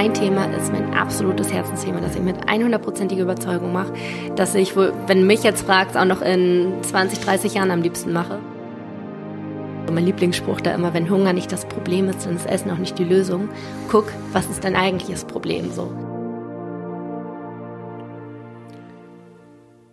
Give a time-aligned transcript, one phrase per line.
[0.00, 3.92] mein Thema ist mein absolutes Herzensthema, das ich mit 100%iger Überzeugung mache,
[4.36, 8.12] dass ich, wenn du mich jetzt fragst, auch noch in 20, 30 Jahren am liebsten
[8.12, 8.38] mache.
[9.92, 12.96] Mein Lieblingsspruch da immer, wenn Hunger nicht das Problem ist, dann ist Essen auch nicht
[12.96, 13.48] die Lösung.
[13.88, 15.92] Guck, was ist dein eigentliches Problem so?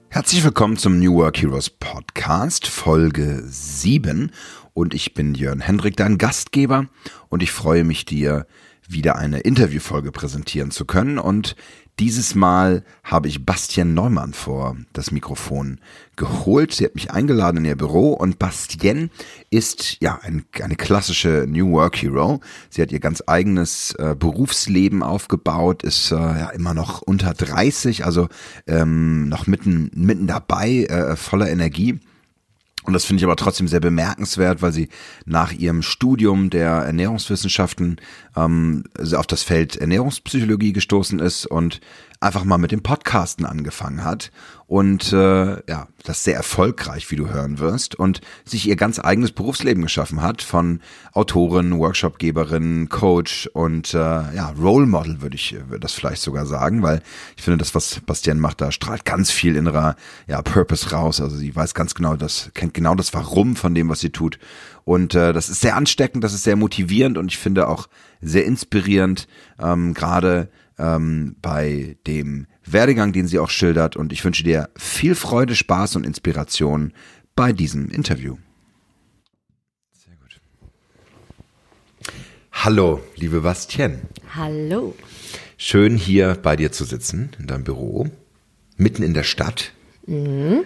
[0.09, 4.31] Herzlich willkommen zum New Work Heroes Podcast, Folge 7.
[4.75, 6.85] Und ich bin Jörn Hendrik, dein Gastgeber.
[7.29, 8.45] Und ich freue mich, dir
[8.87, 11.17] wieder eine Interviewfolge präsentieren zu können.
[11.17, 11.55] Und
[11.97, 15.79] dieses Mal habe ich Bastian Neumann vor das Mikrofon
[16.17, 16.73] geholt.
[16.73, 19.09] Sie hat mich eingeladen in ihr Büro und Bastian
[19.49, 22.41] ist ja ein, eine klassische New Work Hero.
[22.69, 28.03] Sie hat ihr ganz eigenes äh, Berufsleben aufgebaut, ist äh, ja immer noch unter 30,
[28.03, 28.27] also
[28.67, 31.99] ähm, noch mitten, mitten dabei, äh, voller Energie
[32.87, 34.89] und das finde ich aber trotzdem sehr bemerkenswert, weil sie
[35.25, 37.99] nach ihrem Studium der Ernährungswissenschaften
[38.35, 38.83] ähm,
[39.15, 41.81] auf das Feld Ernährungspsychologie gestoßen ist und
[42.19, 44.31] einfach mal mit dem Podcasten angefangen hat
[44.67, 49.31] und äh, ja, das sehr erfolgreich, wie du hören wirst, und sich ihr ganz eigenes
[49.31, 50.81] Berufsleben geschaffen hat von
[51.13, 57.01] Autorin, Workshopgeberin, Coach und äh, ja, Role Model würde ich das vielleicht sogar sagen, weil
[57.37, 59.95] ich finde, das, was Bastian macht, da strahlt ganz viel innerer
[60.27, 61.21] ja, Purpose raus.
[61.21, 64.39] Also sie weiß ganz genau, das kennt genau das Warum von dem, was sie tut.
[64.83, 67.87] Und äh, das ist sehr ansteckend, das ist sehr motivierend und ich finde auch
[68.21, 69.27] sehr inspirierend,
[69.59, 73.95] ähm, gerade ähm, bei dem Werdegang, den sie auch schildert.
[73.95, 76.93] Und ich wünsche dir viel Freude, Spaß und Inspiration
[77.35, 78.37] bei diesem Interview.
[79.93, 80.39] Sehr gut.
[82.51, 84.01] Hallo, liebe Bastien.
[84.35, 84.95] Hallo.
[85.57, 88.09] Schön hier bei dir zu sitzen, in deinem Büro,
[88.77, 89.71] mitten in der Stadt.
[90.05, 90.65] Mhm.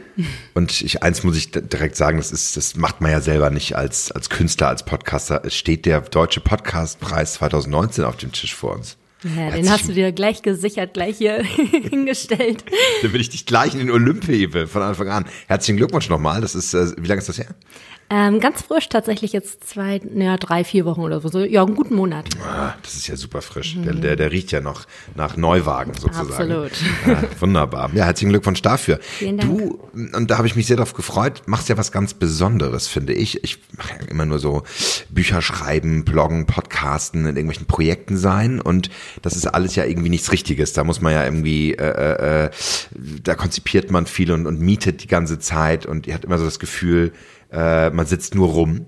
[0.54, 3.76] Und ich, eins muss ich direkt sagen, das ist, das macht man ja selber nicht
[3.76, 5.46] als, als Künstler, als Podcaster.
[5.46, 8.98] Es steht der Deutsche Podcastpreis 2019 auf dem Tisch vor uns.
[9.24, 11.44] Ja, den hast du dir gleich gesichert, gleich hier
[11.90, 12.64] hingestellt.
[13.02, 15.26] Dann will ich dich gleich in den Olymp hebe von Anfang an.
[15.48, 16.40] Herzlichen Glückwunsch nochmal.
[16.42, 17.54] Das ist, äh, wie lange ist das her?
[18.12, 21.42] Ähm, ganz frisch, tatsächlich jetzt zwei, naja, drei, vier Wochen oder so.
[21.42, 22.26] Ja, einen guten Monat.
[22.44, 23.76] Ah, das ist ja super frisch.
[23.76, 23.84] Mhm.
[23.84, 26.32] Der, der, der riecht ja noch nach Neuwagen sozusagen.
[26.32, 26.72] Absolut.
[27.06, 27.92] Ja, wunderbar.
[27.94, 29.00] Ja, herzlichen Glückwunsch dafür.
[29.00, 29.56] Vielen Dank.
[29.56, 33.14] Du, und da habe ich mich sehr darauf gefreut, machst ja was ganz Besonderes, finde
[33.14, 33.44] ich.
[33.44, 34.64] Ich mache ja immer nur so
[35.10, 38.60] Bücher schreiben, bloggen, podcasten, in irgendwelchen Projekten sein.
[38.60, 38.90] Und
[39.22, 40.74] das ist alles ja irgendwie nichts Richtiges.
[40.74, 42.50] Da muss man ja irgendwie, äh, äh, äh
[43.24, 45.86] da konzipiert man viel und, und mietet die ganze Zeit.
[45.86, 47.14] Und ihr habt immer so das Gefühl,
[47.52, 48.86] äh, man sitzt nur rum.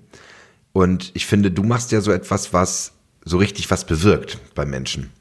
[0.73, 2.93] Und ich finde, du machst ja so etwas, was
[3.25, 5.11] so richtig was bewirkt bei Menschen.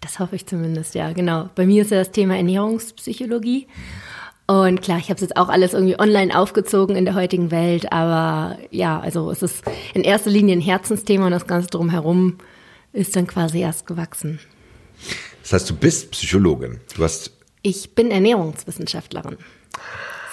[0.00, 1.50] Das hoffe ich zumindest, ja, genau.
[1.54, 3.66] Bei mir ist ja das Thema Ernährungspsychologie.
[4.46, 7.92] Und klar, ich habe es jetzt auch alles irgendwie online aufgezogen in der heutigen Welt,
[7.92, 12.38] aber ja, also es ist in erster Linie ein Herzensthema und das Ganze drumherum
[12.92, 14.38] ist dann quasi erst gewachsen.
[15.42, 16.80] Das heißt, du bist Psychologin.
[16.96, 17.32] Du hast.
[17.62, 19.36] Ich bin Ernährungswissenschaftlerin.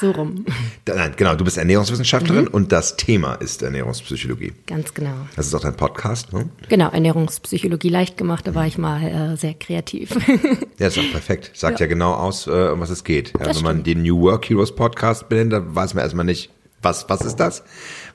[0.03, 0.45] So rum.
[0.85, 2.51] Nein, genau, du bist Ernährungswissenschaftlerin mhm.
[2.51, 4.51] und das Thema ist Ernährungspsychologie.
[4.67, 5.13] Ganz genau.
[5.37, 6.49] Das ist auch dein Podcast, ne?
[6.67, 10.09] Genau, Ernährungspsychologie leicht gemacht, da war ich mal äh, sehr kreativ.
[10.77, 11.51] ja, ist auch perfekt.
[11.53, 13.29] Sagt ja, ja genau aus, äh, um was es geht.
[13.29, 13.63] Ja, wenn stimmt.
[13.63, 16.49] man den New Work Heroes Podcast benennt, dann weiß man erstmal nicht,
[16.81, 17.63] was, was ist das?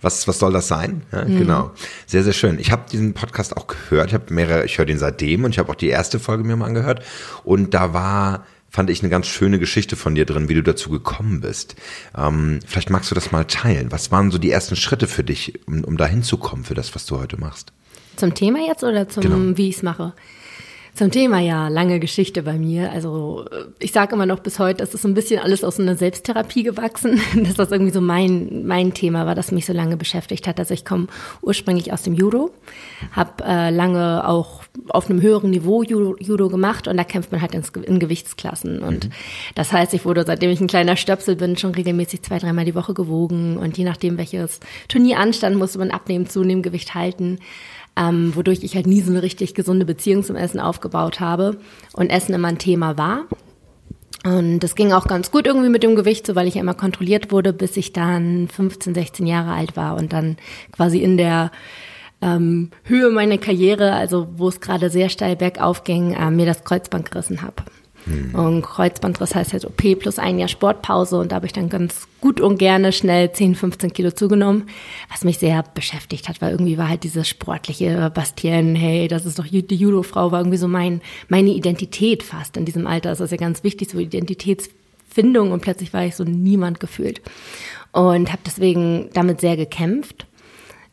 [0.02, 1.04] Was, was soll das sein?
[1.10, 1.38] Ja, mhm.
[1.38, 1.70] Genau.
[2.04, 2.58] Sehr, sehr schön.
[2.58, 4.08] Ich habe diesen Podcast auch gehört.
[4.08, 6.54] Ich habe mehrere, ich höre den seitdem und ich habe auch die erste Folge mir
[6.54, 7.02] mal angehört.
[7.44, 10.90] Und da war fand ich eine ganz schöne Geschichte von dir drin, wie du dazu
[10.90, 11.76] gekommen bist.
[12.16, 13.90] Ähm, vielleicht magst du das mal teilen.
[13.90, 17.06] Was waren so die ersten Schritte für dich, um, um da hinzukommen, für das, was
[17.06, 17.72] du heute machst?
[18.16, 19.56] Zum Thema jetzt oder zum, genau.
[19.56, 20.12] wie ich es mache?
[20.98, 22.90] Zum Thema ja, lange Geschichte bei mir.
[22.90, 23.44] Also
[23.78, 26.64] ich sage immer noch bis heute, das ist so ein bisschen alles aus einer Selbsttherapie
[26.64, 30.58] gewachsen, dass das irgendwie so mein, mein Thema war, das mich so lange beschäftigt hat.
[30.58, 31.06] Also ich komme
[31.40, 32.50] ursprünglich aus dem Judo,
[33.12, 37.42] habe äh, lange auch auf einem höheren Niveau Judo, Judo gemacht und da kämpft man
[37.42, 38.80] halt in, in Gewichtsklassen.
[38.80, 39.12] Und mhm.
[39.54, 42.74] das heißt, ich wurde, seitdem ich ein kleiner Stöpsel bin, schon regelmäßig zwei, dreimal die
[42.74, 43.56] Woche gewogen.
[43.56, 47.38] Und je nachdem, welches Turnier anstand, musste man abnehmen, zunehmen, Gewicht halten
[47.98, 51.58] ähm, wodurch ich halt nie so eine richtig gesunde Beziehung zum Essen aufgebaut habe
[51.92, 53.24] und Essen immer ein Thema war.
[54.24, 56.74] Und das ging auch ganz gut irgendwie mit dem Gewicht, so weil ich ja immer
[56.74, 60.36] kontrolliert wurde, bis ich dann 15, 16 Jahre alt war und dann
[60.72, 61.50] quasi in der
[62.20, 66.64] ähm, Höhe meiner Karriere, also wo es gerade sehr steil bergauf ging, äh, mir das
[66.64, 67.62] Kreuzband gerissen habe.
[68.08, 68.34] Mhm.
[68.34, 71.18] Und Kreuzbandriss heißt halt OP plus ein Jahr Sportpause.
[71.18, 74.68] Und da habe ich dann ganz gut und gerne schnell 10, 15 Kilo zugenommen,
[75.10, 79.38] was mich sehr beschäftigt hat, weil irgendwie war halt dieses sportliche Bastien, hey, das ist
[79.38, 83.10] doch die Judo-Frau, war irgendwie so mein, meine Identität fast in diesem Alter.
[83.10, 85.52] Das ist ja ganz wichtig, so Identitätsfindung.
[85.52, 87.20] Und plötzlich war ich so niemand gefühlt.
[87.92, 90.27] Und habe deswegen damit sehr gekämpft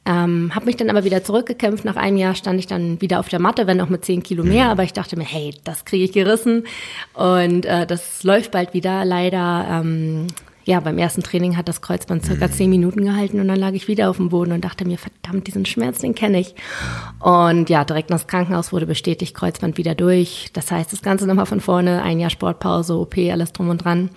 [0.08, 1.84] Ähm, habe mich dann aber wieder zurückgekämpft.
[1.84, 4.44] Nach einem Jahr stand ich dann wieder auf der Matte, wenn auch mit zehn Kilo
[4.44, 4.66] mehr.
[4.66, 4.72] Mhm.
[4.72, 6.66] Aber ich dachte mir, hey, das kriege ich gerissen.
[7.14, 9.04] Und äh, das läuft bald wieder.
[9.04, 10.28] Leider, ähm,
[10.64, 12.52] ja, beim ersten Training hat das Kreuzband circa mhm.
[12.52, 15.48] zehn Minuten gehalten und dann lag ich wieder auf dem Boden und dachte mir, verdammt,
[15.48, 16.54] diesen Schmerz, den kenne ich.
[17.20, 20.50] Und ja, direkt ins Krankenhaus wurde bestätigt, Kreuzband wieder durch.
[20.54, 24.12] Das heißt, das Ganze nochmal von vorne, ein Jahr Sportpause, OP, alles drum und dran.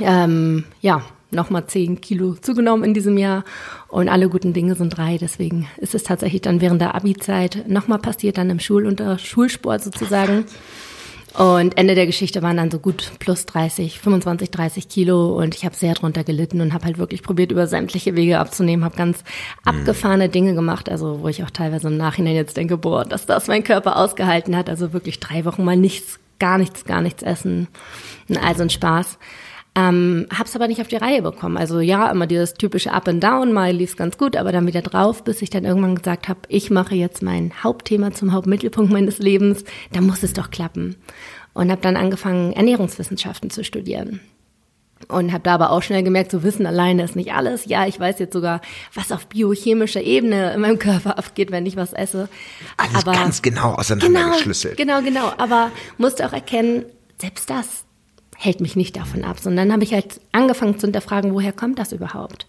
[0.00, 3.44] Ähm, ja, nochmal zehn Kilo zugenommen in diesem Jahr
[3.88, 5.18] und alle guten Dinge sind drei.
[5.18, 9.82] Deswegen ist es tatsächlich dann während der Abi-Zeit nochmal passiert, dann im Schul- und Schulsport
[9.82, 10.44] sozusagen.
[11.34, 15.64] Und Ende der Geschichte waren dann so gut plus 30, 25, 30 Kilo und ich
[15.64, 19.22] habe sehr drunter gelitten und habe halt wirklich probiert, über sämtliche Wege abzunehmen, habe ganz
[19.64, 23.46] abgefahrene Dinge gemacht, also wo ich auch teilweise im Nachhinein jetzt denke, boah, dass das
[23.46, 27.68] mein Körper ausgehalten hat, also wirklich drei Wochen mal nichts, gar nichts, gar nichts essen,
[28.42, 29.18] also ein Spaß.
[29.78, 31.56] Ähm, hab's aber nicht auf die Reihe bekommen.
[31.56, 34.82] Also ja, immer dieses typische Up and Down, mal lief's ganz gut, aber dann wieder
[34.82, 39.18] drauf, bis ich dann irgendwann gesagt habe, ich mache jetzt mein Hauptthema zum Hauptmittelpunkt meines
[39.18, 40.96] Lebens, da muss es doch klappen.
[41.54, 44.20] Und habe dann angefangen, Ernährungswissenschaften zu studieren.
[45.06, 47.66] Und habe da aber auch schnell gemerkt, so Wissen alleine ist nicht alles.
[47.66, 48.60] Ja, ich weiß jetzt sogar,
[48.94, 52.28] was auf biochemischer Ebene in meinem Körper abgeht, wenn ich was esse.
[52.76, 54.76] Alles aber, ganz genau auseinandergeschlüsselt.
[54.76, 55.32] Genau, genau, genau.
[55.38, 56.84] Aber musste auch erkennen,
[57.20, 57.84] selbst das
[58.40, 61.80] hält mich nicht davon ab, sondern dann habe ich halt angefangen zu hinterfragen, woher kommt
[61.80, 62.46] das überhaupt?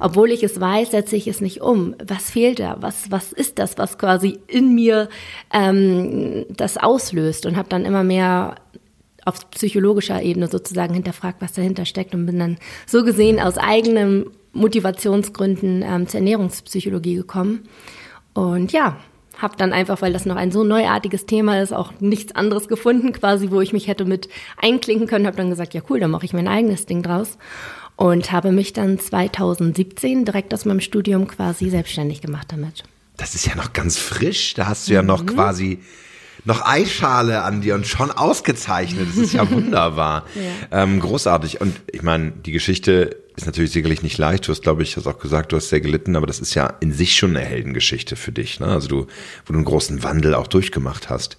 [0.00, 1.94] Obwohl ich es weiß, setze ich es nicht um.
[2.04, 2.78] Was fehlt da?
[2.80, 5.08] Was, was ist das, was quasi in mir
[5.52, 7.46] ähm, das auslöst?
[7.46, 8.56] Und habe dann immer mehr
[9.24, 12.58] auf psychologischer Ebene sozusagen hinterfragt, was dahinter steckt und bin dann
[12.88, 17.68] so gesehen aus eigenen Motivationsgründen ähm, zur Ernährungspsychologie gekommen.
[18.34, 18.96] Und ja,
[19.38, 23.12] habe dann einfach, weil das noch ein so neuartiges Thema ist, auch nichts anderes gefunden,
[23.12, 24.28] quasi, wo ich mich hätte mit
[24.60, 25.26] einklinken können.
[25.26, 27.38] Habe dann gesagt, ja cool, dann mache ich mein eigenes Ding draus
[27.96, 32.84] und habe mich dann 2017 direkt aus meinem Studium quasi selbstständig gemacht damit.
[33.16, 34.54] Das ist ja noch ganz frisch.
[34.54, 35.26] Da hast du ja noch mhm.
[35.26, 35.78] quasi
[36.44, 39.08] noch Eischale an dir und schon ausgezeichnet.
[39.08, 40.24] Das ist ja wunderbar.
[40.34, 40.82] ja.
[40.82, 41.60] Ähm, großartig.
[41.60, 44.46] Und ich meine, die Geschichte ist natürlich sicherlich nicht leicht.
[44.46, 46.66] Du hast, glaube ich, hast auch gesagt, du hast sehr gelitten, aber das ist ja
[46.80, 48.60] in sich schon eine Heldengeschichte für dich.
[48.60, 48.66] Ne?
[48.66, 49.06] Also du,
[49.46, 51.36] wo du einen großen Wandel auch durchgemacht hast.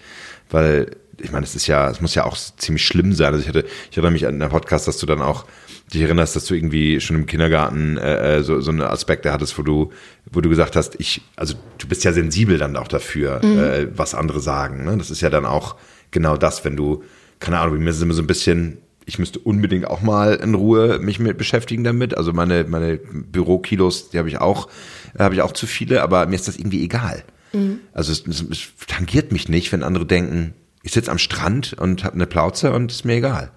[0.49, 3.33] Weil, ich meine, es ist ja, es muss ja auch ziemlich schlimm sein.
[3.33, 5.45] Also ich hatte, ich erinnere mich an den Podcast, dass du dann auch
[5.93, 9.57] dich erinnerst, dass du irgendwie schon im Kindergarten äh, äh, so, so eine Aspekte hattest,
[9.57, 9.91] wo du,
[10.31, 13.59] wo du gesagt hast, ich, also du bist ja sensibel dann auch dafür, mhm.
[13.59, 14.85] äh, was andere sagen.
[14.85, 14.97] Ne?
[14.97, 15.75] Das ist ja dann auch
[16.11, 17.03] genau das, wenn du,
[17.39, 20.99] keine Ahnung, mir ist immer so ein bisschen, ich müsste unbedingt auch mal in Ruhe
[20.99, 22.17] mich mit beschäftigen damit.
[22.17, 24.69] Also meine, meine Bürokilos, die habe ich auch,
[25.17, 27.23] habe ich auch zu viele, aber mir ist das irgendwie egal.
[27.53, 27.79] Mhm.
[27.93, 30.53] Also es, es, es tangiert mich nicht, wenn andere denken,
[30.83, 33.51] ich sitze am Strand und habe eine Plauze und ist mir egal.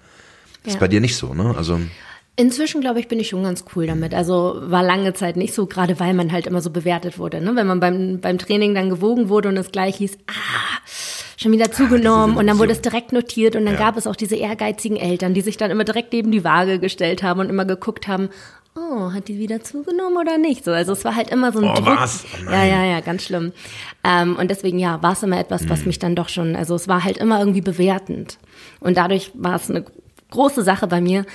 [0.63, 0.77] Das ja.
[0.77, 1.55] ist bei dir nicht so, ne?
[1.57, 1.79] Also
[2.39, 4.13] Inzwischen, glaube ich, bin ich schon ganz cool damit.
[4.13, 7.41] Also war lange Zeit nicht so, gerade weil man halt immer so bewertet wurde.
[7.41, 7.55] Ne?
[7.55, 10.77] Wenn man beim, beim Training dann gewogen wurde und es gleich hieß, ah,
[11.37, 13.79] schon wieder zugenommen Ach, und dann wurde es direkt notiert und dann ja.
[13.79, 17.23] gab es auch diese ehrgeizigen Eltern, die sich dann immer direkt neben die Waage gestellt
[17.23, 18.29] haben und immer geguckt haben,
[18.75, 20.65] oh, hat die wieder zugenommen oder nicht?
[20.65, 21.99] So, also es war halt immer so ein oh, Druck.
[21.99, 22.25] Was?
[22.45, 23.53] Oh, ja, ja, ja, ganz schlimm.
[24.03, 25.87] Ähm, und deswegen, ja, war es immer etwas, was mhm.
[25.87, 28.37] mich dann doch schon, also es war halt immer irgendwie bewertend.
[28.79, 29.85] Und dadurch war es eine
[30.29, 31.25] große Sache bei mir,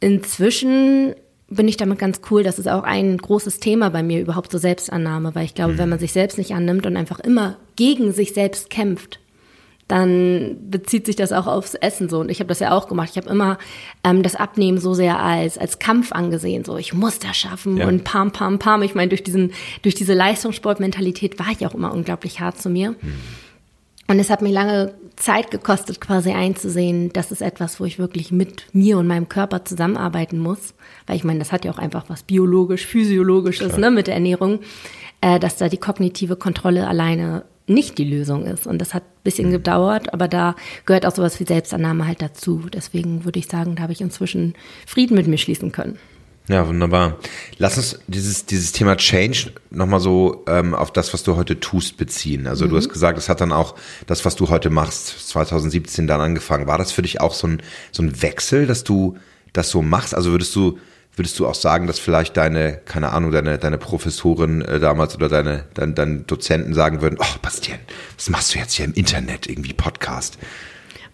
[0.00, 1.14] Inzwischen
[1.48, 2.42] bin ich damit ganz cool.
[2.42, 5.78] Das ist auch ein großes Thema bei mir, überhaupt so Selbstannahme, weil ich glaube, mhm.
[5.78, 9.18] wenn man sich selbst nicht annimmt und einfach immer gegen sich selbst kämpft,
[9.88, 12.20] dann bezieht sich das auch aufs Essen so.
[12.20, 13.08] Und ich habe das ja auch gemacht.
[13.10, 13.56] Ich habe immer
[14.04, 16.64] ähm, das Abnehmen so sehr als, als Kampf angesehen.
[16.64, 17.88] So, ich muss das schaffen ja.
[17.88, 18.82] und pam, pam, pam.
[18.82, 19.52] Ich meine, durch, diesen,
[19.82, 22.90] durch diese Leistungssportmentalität war ich auch immer unglaublich hart zu mir.
[22.90, 23.14] Mhm.
[24.10, 28.32] Und es hat mir lange Zeit gekostet, quasi einzusehen, das ist etwas, wo ich wirklich
[28.32, 30.74] mit mir und meinem Körper zusammenarbeiten muss.
[31.06, 34.60] Weil ich meine, das hat ja auch einfach was biologisch, physiologisches ne, mit der Ernährung,
[35.20, 38.66] äh, dass da die kognitive Kontrolle alleine nicht die Lösung ist.
[38.66, 39.52] Und das hat ein bisschen mhm.
[39.52, 40.54] gedauert, aber da
[40.86, 42.66] gehört auch sowas wie Selbstannahme halt dazu.
[42.72, 44.54] Deswegen würde ich sagen, da habe ich inzwischen
[44.86, 45.98] Frieden mit mir schließen können.
[46.48, 47.18] Ja, wunderbar.
[47.58, 51.98] Lass uns dieses, dieses Thema Change nochmal so ähm, auf das, was du heute tust,
[51.98, 52.46] beziehen.
[52.46, 52.70] Also mhm.
[52.70, 53.74] du hast gesagt, es hat dann auch
[54.06, 56.66] das, was du heute machst, 2017 dann angefangen.
[56.66, 59.18] War das für dich auch so ein, so ein Wechsel, dass du
[59.52, 60.14] das so machst?
[60.14, 60.78] Also würdest du,
[61.18, 65.28] würdest du auch sagen, dass vielleicht deine, keine Ahnung, deine, deine Professorin äh, damals oder
[65.28, 67.78] deine, dein, deine Dozenten sagen würden, oh, Bastian,
[68.16, 70.38] was machst du jetzt hier im Internet, irgendwie Podcast?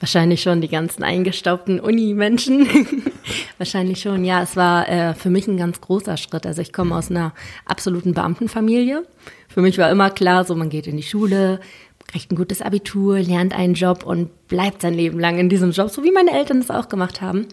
[0.00, 2.68] Wahrscheinlich schon die ganzen eingestaubten Uni-Menschen.
[3.58, 4.42] Wahrscheinlich schon, ja.
[4.42, 6.44] Es war äh, für mich ein ganz großer Schritt.
[6.46, 7.32] Also ich komme aus einer
[7.64, 9.04] absoluten Beamtenfamilie.
[9.48, 11.60] Für mich war immer klar, so man geht in die Schule,
[12.06, 15.90] kriegt ein gutes Abitur, lernt einen Job und bleibt sein Leben lang in diesem Job,
[15.90, 17.46] so wie meine Eltern es auch gemacht haben.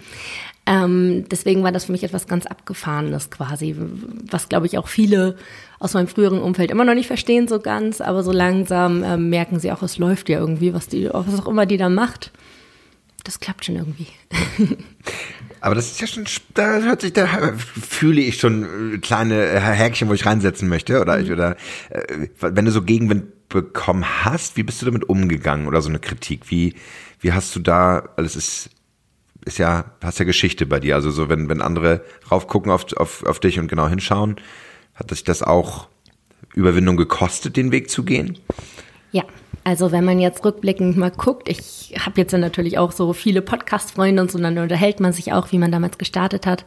[0.65, 3.75] Ähm, deswegen war das für mich etwas ganz Abgefahrenes quasi,
[4.30, 5.36] was glaube ich auch viele
[5.80, 9.60] aus meinem früheren Umfeld immer noch nicht verstehen so ganz, aber so langsam äh, merken
[9.60, 12.32] sie auch, es läuft ja irgendwie, was die, was auch immer die da macht.
[13.24, 14.08] Das klappt schon irgendwie.
[15.63, 16.25] Aber das ist ja schon,
[16.56, 21.00] da hört sich, da fühle ich schon äh, kleine äh, Häkchen, wo ich reinsetzen möchte.
[21.00, 21.32] Oder, mhm.
[21.32, 21.56] oder
[21.89, 26.00] äh, wenn du so Gegenwind bekommen hast, wie bist du damit umgegangen oder so eine
[26.00, 26.50] Kritik?
[26.50, 26.74] Wie,
[27.20, 28.72] wie hast du da, alles ist,
[29.45, 30.95] ist ja, hast ja Geschichte bei dir.
[30.95, 34.36] Also so, wenn, wenn andere raufgucken auf, auf, auf dich und genau hinschauen,
[34.93, 35.88] hat sich das auch
[36.53, 38.38] Überwindung gekostet, den Weg zu gehen?
[39.12, 39.24] Ja,
[39.63, 43.41] also wenn man jetzt rückblickend mal guckt, ich habe jetzt ja natürlich auch so viele
[43.41, 46.65] Podcast-Freunde und so, dann unterhält man sich auch, wie man damals gestartet hat.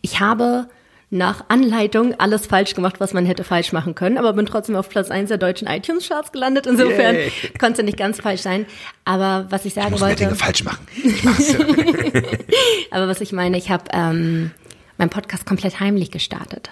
[0.00, 0.68] Ich habe
[1.12, 4.88] nach Anleitung alles falsch gemacht, was man hätte falsch machen können, aber bin trotzdem auf
[4.88, 6.66] Platz 1 der deutschen iTunes-Charts gelandet.
[6.66, 7.30] Insofern Yay.
[7.60, 8.64] konnte nicht ganz falsch sein.
[9.04, 10.24] Aber was ich sagen ich wollte.
[10.24, 10.86] Dinge falsch machen.
[11.02, 14.52] Ich aber was ich meine, ich habe ähm,
[14.96, 16.70] meinen Podcast komplett heimlich gestartet.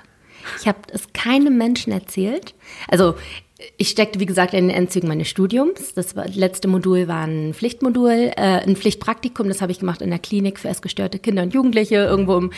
[0.60, 2.54] Ich habe es keinem Menschen erzählt.
[2.88, 3.16] Also
[3.76, 5.94] ich steckte, wie gesagt, in den Endzügen meines Studiums.
[5.94, 9.48] Das letzte Modul war ein Pflichtmodul, äh, ein Pflichtpraktikum.
[9.48, 12.52] Das habe ich gemacht in der Klinik für essgestörte Kinder und Jugendliche, irgendwo im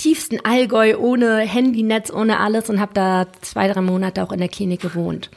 [0.00, 4.48] tiefsten Allgäu ohne Handynetz, ohne alles und habe da zwei, drei Monate auch in der
[4.48, 5.30] Klinik gewohnt.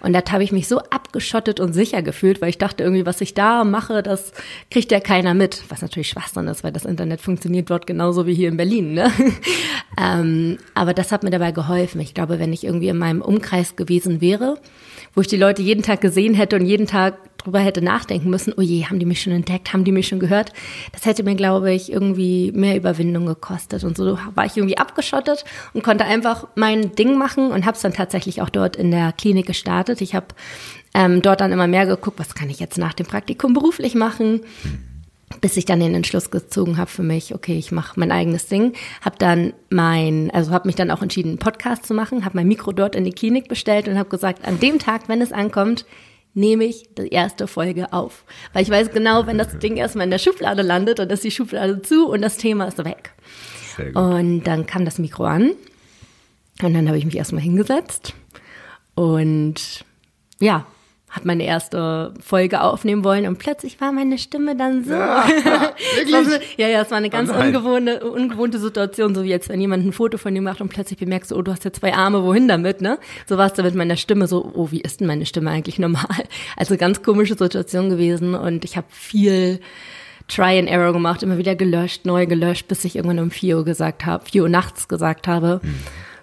[0.00, 3.22] Und da habe ich mich so abgeschottet und sicher gefühlt, weil ich dachte irgendwie, was
[3.22, 4.32] ich da mache, das
[4.70, 5.62] kriegt ja keiner mit.
[5.70, 8.92] Was natürlich Schwachsinn ist, weil das Internet funktioniert dort genauso wie hier in Berlin.
[8.92, 9.10] Ne?
[9.98, 11.98] ähm, aber das hat mir dabei geholfen.
[12.02, 14.58] Ich glaube, wenn ich irgendwie in meinem Umkreis gewesen wäre,
[15.14, 18.54] wo ich die Leute jeden Tag gesehen hätte und jeden Tag drüber hätte nachdenken müssen,
[18.56, 20.52] oh je, haben die mich schon entdeckt, haben die mich schon gehört,
[20.92, 23.84] das hätte mir, glaube ich, irgendwie mehr Überwindung gekostet.
[23.84, 27.82] Und so war ich irgendwie abgeschottet und konnte einfach mein Ding machen und habe es
[27.82, 30.00] dann tatsächlich auch dort in der Klinik gestartet.
[30.00, 30.26] Ich habe
[30.94, 34.40] ähm, dort dann immer mehr geguckt, was kann ich jetzt nach dem Praktikum beruflich machen
[35.40, 38.72] bis ich dann den Entschluss gezogen habe für mich, okay, ich mache mein eigenes Ding,
[39.00, 42.48] habe dann mein, also habe mich dann auch entschieden, einen Podcast zu machen, habe mein
[42.48, 45.86] Mikro dort in die Klinik bestellt und habe gesagt, an dem Tag, wenn es ankommt,
[46.34, 50.10] nehme ich die erste Folge auf, weil ich weiß genau, wenn das Ding erstmal in
[50.10, 53.12] der Schublade landet, dann ist die Schublade zu und das Thema ist weg.
[53.94, 55.52] Und dann kam das Mikro an
[56.62, 58.14] und dann habe ich mich erstmal hingesetzt
[58.94, 59.84] und
[60.38, 60.66] ja,
[61.10, 64.92] habe meine erste Folge aufnehmen wollen und plötzlich war meine Stimme dann so.
[64.92, 65.24] Ja,
[66.24, 69.60] so ja, ja, es war eine ganz oh ungewohnte, ungewohnte Situation, so wie jetzt, wenn
[69.60, 72.22] jemand ein Foto von dir macht und plötzlich bemerkst, oh, du hast ja zwei Arme,
[72.22, 72.98] wohin damit, ne?
[73.26, 75.78] So war es da mit meiner Stimme so, oh, wie ist denn meine Stimme eigentlich
[75.78, 76.04] normal?
[76.56, 79.60] Also ganz komische Situation gewesen und ich habe viel
[80.28, 83.64] Try and Error gemacht, immer wieder gelöscht, neu gelöscht, bis ich irgendwann um vier Uhr
[83.64, 85.60] gesagt habe, vier Uhr nachts gesagt habe.
[85.62, 85.74] Hm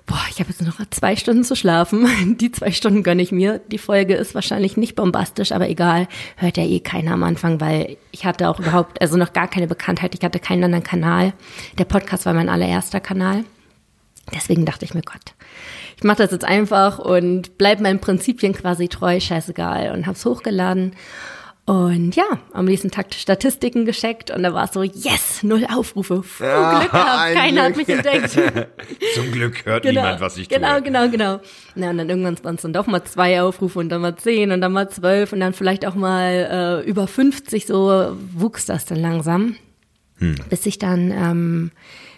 [0.08, 2.38] boah, ich habe jetzt noch zwei Stunden zu schlafen.
[2.40, 3.60] Die zwei Stunden gönne ich mir.
[3.68, 7.98] Die Folge ist wahrscheinlich nicht bombastisch, aber egal, hört ja eh keiner am Anfang, weil
[8.12, 10.16] ich hatte auch überhaupt, also noch gar keine Bekanntheit.
[10.16, 11.34] Ich hatte keinen anderen Kanal.
[11.78, 13.44] Der Podcast war mein allererster Kanal.
[14.34, 15.36] Deswegen dachte ich mir, Gott,
[15.98, 19.92] ich mache das jetzt einfach und bleib meinen Prinzipien quasi treu, scheißegal.
[19.92, 20.94] Und hab's hochgeladen.
[21.68, 26.22] Und ja, am nächsten Tag Statistiken gescheckt und da war es so, yes, null Aufrufe.
[26.22, 27.90] Puh, ja, Glück gehabt, keiner Glück.
[27.90, 28.70] hat mich entdeckt.
[29.16, 30.60] Zum Glück hört genau, niemand, was ich tue.
[30.60, 31.42] Genau, genau, genau.
[31.76, 34.54] Na, und dann irgendwann waren es dann doch mal zwei Aufrufe und dann mal zehn
[34.54, 38.86] und dann mal zwölf und dann vielleicht auch mal äh, über 50, so wuchs das
[38.86, 39.58] dann langsam.
[40.20, 40.36] Hm.
[40.50, 41.72] Bis ich dann ähm,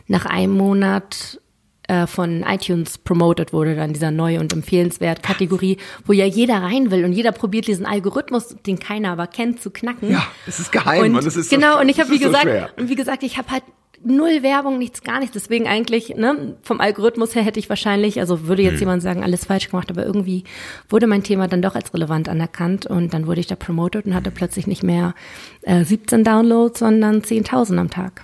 [0.06, 1.41] nach einem Monat
[1.89, 6.91] äh, von iTunes promoted wurde, dann dieser neue und empfehlenswert Kategorie, wo ja jeder rein
[6.91, 10.12] will und jeder probiert diesen Algorithmus, den keiner aber kennt, zu knacken.
[10.12, 12.48] Ja, es ist geheim und, und es ist genau so, und ich habe wie gesagt
[12.48, 13.63] so und wie gesagt, ich habe halt
[14.03, 15.34] null Werbung, nichts, gar nichts.
[15.34, 18.81] Deswegen eigentlich, ne, vom Algorithmus her hätte ich wahrscheinlich, also würde jetzt hm.
[18.81, 20.43] jemand sagen, alles falsch gemacht, aber irgendwie
[20.89, 24.13] wurde mein Thema dann doch als relevant anerkannt und dann wurde ich da promoted und
[24.13, 25.15] hatte plötzlich nicht mehr
[25.63, 28.22] äh, 17 Downloads, sondern 10.000 am Tag.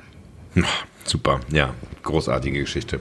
[1.07, 2.99] Super, ja, großartige Geschichte.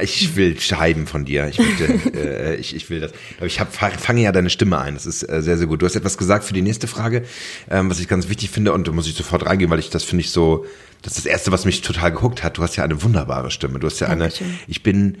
[0.00, 1.46] Ich will Scheiben von dir.
[1.48, 1.84] Ich, möchte,
[2.14, 3.12] äh, ich, ich will das.
[3.42, 4.94] Ich hab, fange ja deine Stimme ein.
[4.94, 5.82] Das ist äh, sehr, sehr gut.
[5.82, 7.24] Du hast etwas gesagt für die nächste Frage,
[7.70, 10.04] ähm, was ich ganz wichtig finde und da muss ich sofort reingehen, weil ich das
[10.04, 10.64] finde ich so,
[11.02, 12.56] das ist das Erste, was mich total gehuckt hat.
[12.56, 13.78] Du hast ja eine wunderbare Stimme.
[13.78, 14.46] Du hast ja Dankeschön.
[14.46, 15.18] eine, ich bin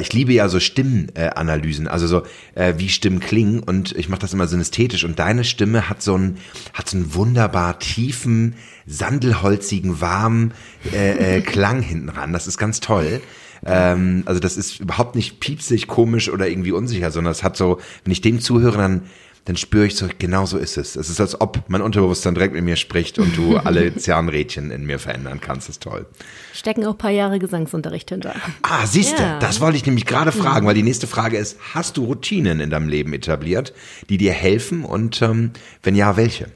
[0.00, 2.22] ich liebe ja so Stimmenanalysen, also so
[2.54, 6.14] äh, wie Stimmen klingen und ich mache das immer synästhetisch und deine Stimme hat so
[6.14, 6.38] einen
[6.72, 8.54] hat so einen wunderbar tiefen,
[8.86, 10.52] sandelholzigen, warmen
[10.92, 12.32] äh, äh, Klang hinten ran.
[12.32, 13.20] Das ist ganz toll.
[13.64, 17.80] Ähm, also das ist überhaupt nicht piepsig, komisch oder irgendwie unsicher, sondern es hat so,
[18.04, 19.02] wenn ich dem zuhöre, dann
[19.46, 20.96] dann spüre ich so, genau so ist es.
[20.96, 24.84] Es ist, als ob mein Unterbewusstsein direkt mit mir spricht und du alle Zahnrädchen in
[24.84, 25.68] mir verändern kannst.
[25.68, 26.06] Das ist toll.
[26.52, 28.34] Stecken auch ein paar Jahre Gesangsunterricht hinter.
[28.62, 29.38] Ah, siehst du, ja.
[29.38, 32.70] das wollte ich nämlich gerade fragen, weil die nächste Frage ist, hast du Routinen in
[32.70, 33.72] deinem Leben etabliert,
[34.08, 36.48] die dir helfen und ähm, wenn ja, welche?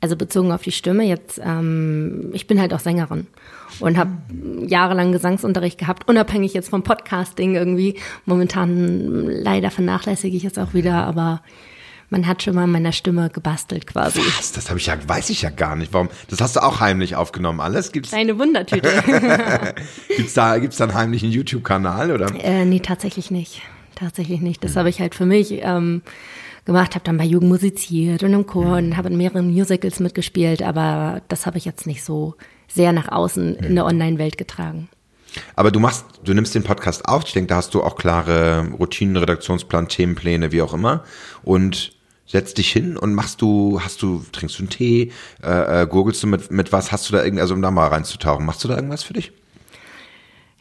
[0.00, 3.26] Also bezogen auf die Stimme jetzt, ähm, ich bin halt auch Sängerin
[3.80, 4.12] und habe
[4.66, 7.98] jahrelang Gesangsunterricht gehabt, unabhängig jetzt vom Podcasting irgendwie.
[8.24, 11.42] Momentan leider vernachlässige ich es auch wieder, aber
[12.10, 14.20] man hat schon mal an meiner Stimme gebastelt quasi.
[14.20, 14.52] Was?
[14.52, 15.92] Das habe ich ja, weiß ich ja gar nicht.
[15.92, 16.08] Warum?
[16.28, 17.92] Das hast du auch heimlich aufgenommen, alles?
[17.92, 18.12] Gibt's?
[18.12, 18.90] Eine Wundertüte.
[20.16, 22.32] gibt's da, gibt's da einen heimlichen YouTube-Kanal oder?
[22.42, 23.62] Äh, nee, tatsächlich nicht.
[23.94, 24.62] Tatsächlich nicht.
[24.62, 24.78] Das mhm.
[24.80, 26.02] habe ich halt für mich ähm,
[26.64, 30.62] gemacht, habe dann bei Jugend musiziert und im Chor und habe in mehreren Musicals mitgespielt,
[30.62, 32.34] aber das habe ich jetzt nicht so
[32.68, 34.88] sehr nach außen in der Online-Welt getragen.
[35.54, 37.24] Aber du machst, du nimmst den Podcast auf.
[37.26, 41.04] Ich denke, da hast du auch klare Routinen, Redaktionsplan, Themenpläne, wie auch immer.
[41.44, 41.92] Und
[42.26, 46.22] setzt dich hin und machst du, hast du, trinkst du einen Tee, äh, äh, gurgelst
[46.22, 48.68] du mit, mit was, hast du da irgendwie, also um da mal reinzutauchen, machst du
[48.68, 49.32] da irgendwas für dich?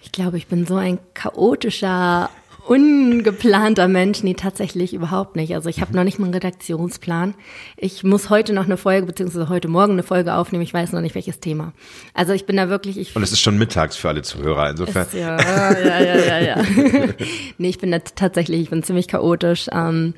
[0.02, 2.30] Ich glaube, ich bin so ein chaotischer
[2.68, 4.24] ungeplanter Mensch.
[4.24, 5.54] Nee, tatsächlich überhaupt nicht.
[5.54, 7.36] Also ich habe noch nicht mal einen Redaktionsplan.
[7.78, 10.64] Ich muss heute noch eine Folge, beziehungsweise heute Morgen eine Folge aufnehmen.
[10.64, 11.74] Ich weiß noch nicht, welches Thema.
[12.14, 12.98] Also ich bin da wirklich.
[12.98, 15.06] Ich Und es ist schon mittags für alle Zuhörer, insofern.
[15.06, 16.64] Ist, ja, ja, ja, ja, ja.
[17.58, 19.68] nee, ich bin da tatsächlich, ich bin ziemlich chaotisch.
[19.72, 20.16] Ähm,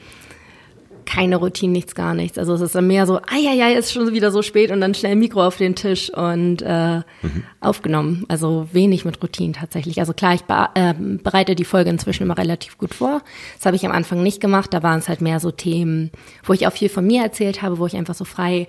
[1.07, 2.37] keine Routine, nichts, gar nichts.
[2.37, 4.93] Also es ist dann mehr so, ja, ja, ist schon wieder so spät und dann
[4.93, 7.43] schnell Mikro auf den Tisch und äh, mhm.
[7.61, 8.25] aufgenommen.
[8.27, 9.99] Also wenig mit Routinen tatsächlich.
[10.01, 13.21] Also klar, ich be äh, bereite die Folge inzwischen immer relativ gut vor.
[13.55, 14.73] Das habe ich am Anfang nicht gemacht.
[14.73, 16.11] Da waren es halt mehr so Themen,
[16.43, 18.67] wo ich auch viel von mir erzählt habe, wo ich einfach so frei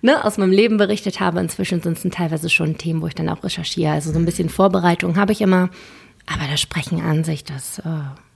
[0.00, 1.40] ne, aus meinem Leben berichtet habe.
[1.40, 3.92] Inzwischen sind es teilweise schon Themen, wo ich dann auch recherchiere.
[3.92, 5.70] Also so ein bisschen Vorbereitung habe ich immer.
[6.32, 7.80] Aber das Sprechen an sich, das...
[7.80, 8.29] Äh,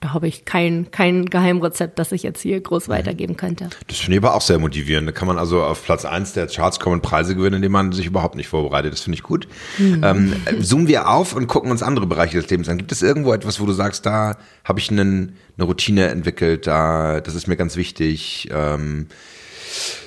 [0.00, 2.92] da habe ich kein, kein Geheimrezept, das ich jetzt hier groß mhm.
[2.92, 3.68] weitergeben könnte.
[3.88, 5.08] Das finde ich aber auch sehr motivierend.
[5.08, 8.06] Da kann man also auf Platz eins der Charts kommen Preise gewinnen, indem man sich
[8.06, 8.92] überhaupt nicht vorbereitet.
[8.92, 9.48] Das finde ich gut.
[9.78, 10.00] Mhm.
[10.04, 12.78] Ähm, zoomen wir auf und gucken uns andere Bereiche des Lebens an.
[12.78, 17.20] Gibt es irgendwo etwas, wo du sagst, da habe ich einen, eine Routine entwickelt, da,
[17.20, 18.48] das ist mir ganz wichtig.
[18.52, 19.08] Ähm,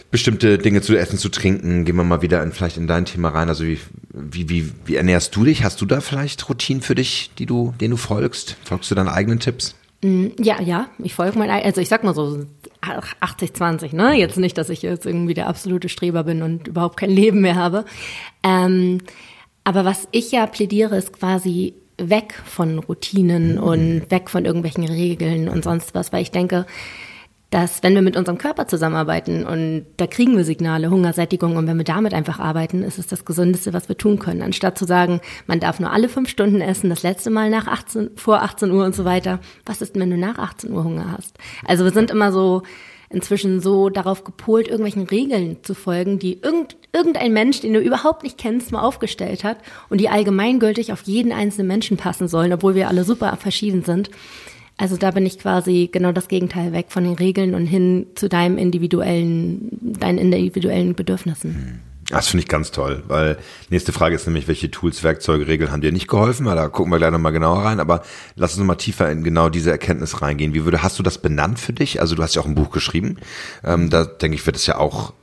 [0.09, 1.85] bestimmte Dinge zu essen, zu trinken.
[1.85, 3.49] Gehen wir mal wieder in, vielleicht in dein Thema rein.
[3.49, 3.79] Also wie,
[4.13, 5.63] wie, wie, wie ernährst du dich?
[5.63, 8.57] Hast du da vielleicht Routinen für dich, die du, denen du folgst?
[8.63, 9.75] Folgst du deinen eigenen Tipps?
[10.03, 12.45] Mm, ja, ja, ich folge mein, also ich sag mal so
[13.19, 14.13] 80, 20, ne?
[14.13, 17.55] Jetzt nicht, dass ich jetzt irgendwie der absolute Streber bin und überhaupt kein Leben mehr
[17.55, 17.85] habe.
[18.43, 18.99] Ähm,
[19.63, 23.63] aber was ich ja plädiere, ist quasi weg von Routinen mhm.
[23.63, 26.65] und weg von irgendwelchen Regeln und sonst was, weil ich denke,
[27.51, 31.77] dass wenn wir mit unserem Körper zusammenarbeiten und da kriegen wir Signale, Hungersättigung und wenn
[31.77, 34.41] wir damit einfach arbeiten, ist es das Gesündeste, was wir tun können.
[34.41, 38.11] Anstatt zu sagen, man darf nur alle fünf Stunden essen, das letzte Mal nach 18,
[38.15, 39.39] vor 18 Uhr und so weiter.
[39.65, 41.37] Was ist, wenn du nach 18 Uhr Hunger hast?
[41.65, 42.63] Also wir sind immer so
[43.09, 48.23] inzwischen so darauf gepolt, irgendwelchen Regeln zu folgen, die irgend, irgendein Mensch, den du überhaupt
[48.23, 49.57] nicht kennst, mal aufgestellt hat
[49.89, 54.09] und die allgemeingültig auf jeden einzelnen Menschen passen sollen, obwohl wir alle super verschieden sind.
[54.77, 58.29] Also da bin ich quasi genau das Gegenteil weg von den Regeln und hin zu
[58.29, 61.53] deinem individuellen, deinen individuellen Bedürfnissen.
[61.53, 61.79] Hm.
[62.11, 63.37] Das finde ich ganz toll, weil
[63.69, 66.45] nächste Frage ist nämlich, welche Tools, Werkzeuge, Regeln haben dir nicht geholfen?
[66.45, 68.03] Da gucken wir gleich nochmal genauer rein, aber
[68.35, 70.53] lass uns nochmal tiefer in genau diese Erkenntnis reingehen.
[70.53, 72.01] Wie würde, hast du das benannt für dich?
[72.01, 73.17] Also du hast ja auch ein Buch geschrieben.
[73.63, 75.13] Ähm, da denke ich, wird es ja auch,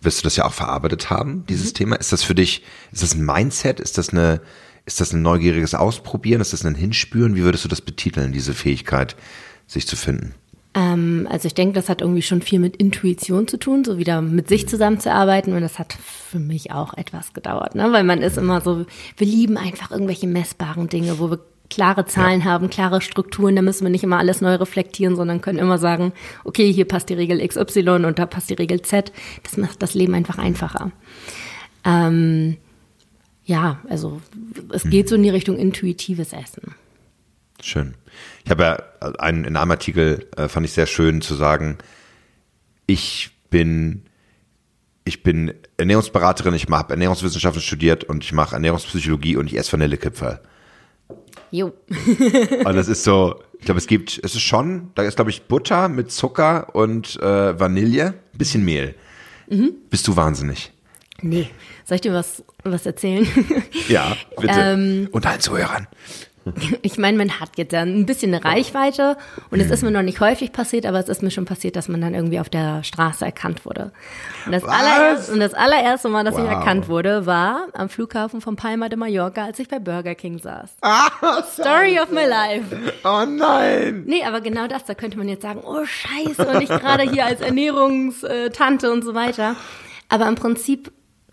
[0.00, 1.74] wirst du das ja auch verarbeitet haben, dieses mhm.
[1.74, 1.96] Thema.
[1.96, 3.78] Ist das für dich, ist das ein Mindset?
[3.78, 4.40] Ist das eine,
[4.86, 6.40] ist das ein neugieriges Ausprobieren?
[6.40, 7.36] Ist das ein Hinspüren?
[7.36, 9.16] Wie würdest du das betiteln, diese Fähigkeit,
[9.66, 10.34] sich zu finden?
[10.74, 14.20] Ähm, also ich denke, das hat irgendwie schon viel mit Intuition zu tun, so wieder
[14.20, 15.54] mit sich zusammenzuarbeiten.
[15.54, 17.92] Und das hat für mich auch etwas gedauert, ne?
[17.92, 21.40] weil man ist immer so, wir lieben einfach irgendwelche messbaren Dinge, wo wir
[21.70, 22.46] klare Zahlen ja.
[22.46, 26.12] haben, klare Strukturen, da müssen wir nicht immer alles neu reflektieren, sondern können immer sagen,
[26.44, 29.12] okay, hier passt die Regel XY und da passt die Regel Z.
[29.44, 30.90] Das macht das Leben einfach einfacher.
[31.84, 32.56] Ähm,
[33.44, 34.20] ja, also
[34.72, 36.74] es geht so in die Richtung intuitives Essen.
[37.62, 37.94] Schön.
[38.44, 41.78] Ich habe ja einen, in einem Artikel äh, fand ich sehr schön zu sagen,
[42.86, 44.02] ich bin
[45.04, 50.40] ich bin Ernährungsberaterin, ich habe Ernährungswissenschaften studiert und ich mache Ernährungspsychologie und ich esse Vanillekipferl.
[51.50, 51.72] Jo.
[52.64, 55.42] und das ist so, ich glaube, es gibt, es ist schon, da ist glaube ich
[55.42, 58.94] Butter mit Zucker und äh, Vanille, bisschen Mehl.
[59.48, 59.72] Mhm.
[59.88, 60.72] Bist du wahnsinnig?
[61.22, 61.50] Nee.
[61.90, 63.26] Soll ich dir was, was erzählen?
[63.88, 64.54] Ja, bitte.
[64.56, 65.88] ähm, und allen Zuhörern.
[66.82, 69.18] Ich meine, man hat jetzt ja ein bisschen eine Reichweite
[69.50, 71.88] und es ist mir noch nicht häufig passiert, aber es ist mir schon passiert, dass
[71.88, 73.92] man dann irgendwie auf der Straße erkannt wurde.
[74.46, 76.44] Und das, allererste, und das allererste Mal, dass wow.
[76.44, 80.38] ich erkannt wurde, war am Flughafen von Palma de Mallorca, als ich bei Burger King
[80.38, 80.70] saß.
[80.80, 82.64] Ah, Story of my life.
[83.04, 84.04] Oh nein.
[84.06, 87.26] Nee, aber genau das, da könnte man jetzt sagen, oh scheiße, und ich gerade hier
[87.26, 89.56] als Ernährungstante und so weiter.
[90.08, 90.90] Aber im Prinzip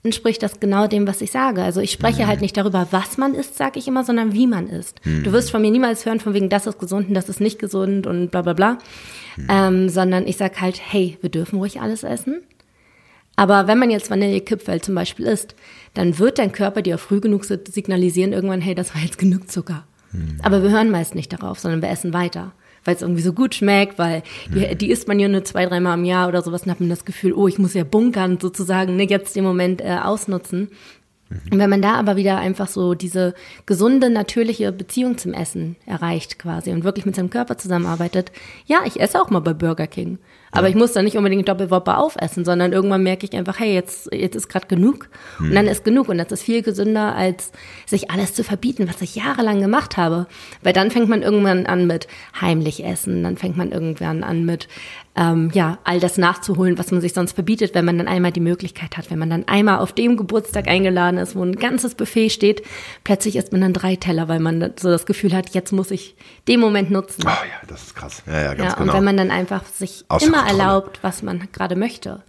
[0.07, 1.61] entspricht das genau dem, was ich sage.
[1.61, 2.27] Also ich spreche mhm.
[2.27, 5.05] halt nicht darüber, was man isst, sage ich immer, sondern wie man isst.
[5.05, 5.23] Mhm.
[5.23, 7.59] Du wirst von mir niemals hören, von wegen, das ist gesund und das ist nicht
[7.59, 8.77] gesund und bla bla bla.
[9.35, 9.47] Mhm.
[9.49, 12.41] Ähm, sondern ich sage halt, hey, wir dürfen ruhig alles essen.
[13.35, 15.55] Aber wenn man jetzt Vanillekipferl zum Beispiel isst,
[15.93, 19.85] dann wird dein Körper dir früh genug signalisieren irgendwann, hey, das war jetzt genug Zucker.
[20.11, 20.39] Mhm.
[20.41, 22.53] Aber wir hören meist nicht darauf, sondern wir essen weiter
[22.87, 24.23] weil es irgendwie so gut schmeckt, weil
[24.55, 24.77] die, mhm.
[24.77, 27.03] die isst man ja nur zwei, dreimal im Jahr oder sowas und hat man das
[27.03, 30.69] Gefühl, oh, ich muss ja bunkern sozusagen, ne, jetzt den Moment äh, ausnutzen.
[31.29, 31.39] Mhm.
[31.51, 36.39] Und wenn man da aber wieder einfach so diese gesunde, natürliche Beziehung zum Essen erreicht
[36.39, 38.31] quasi und wirklich mit seinem Körper zusammenarbeitet,
[38.67, 40.17] ja, ich esse auch mal bei Burger King.
[40.51, 40.69] Aber ja.
[40.69, 44.35] ich muss da nicht unbedingt Doppelwopper aufessen, sondern irgendwann merke ich einfach, hey, jetzt, jetzt
[44.35, 45.09] ist gerade genug.
[45.37, 45.49] Hm.
[45.49, 46.09] Und dann ist genug.
[46.09, 47.51] Und das ist viel gesünder, als
[47.85, 50.27] sich alles zu verbieten, was ich jahrelang gemacht habe.
[50.63, 52.07] Weil dann fängt man irgendwann an mit
[52.39, 54.67] heimlich essen, dann fängt man irgendwann an mit
[55.17, 58.39] ähm, ja, all das nachzuholen, was man sich sonst verbietet, wenn man dann einmal die
[58.39, 62.29] Möglichkeit hat, wenn man dann einmal auf dem Geburtstag eingeladen ist, wo ein ganzes Buffet
[62.29, 62.61] steht,
[63.03, 66.15] plötzlich isst man dann drei Teller, weil man so das Gefühl hat, jetzt muss ich
[66.47, 67.23] den Moment nutzen.
[67.25, 68.21] Oh ja, das ist krass.
[68.27, 68.91] Ja, ja, ganz ja, genau.
[68.91, 70.61] Und wenn man dann einfach sich Außer immer Kontrolle.
[70.61, 72.23] erlaubt, was man gerade möchte.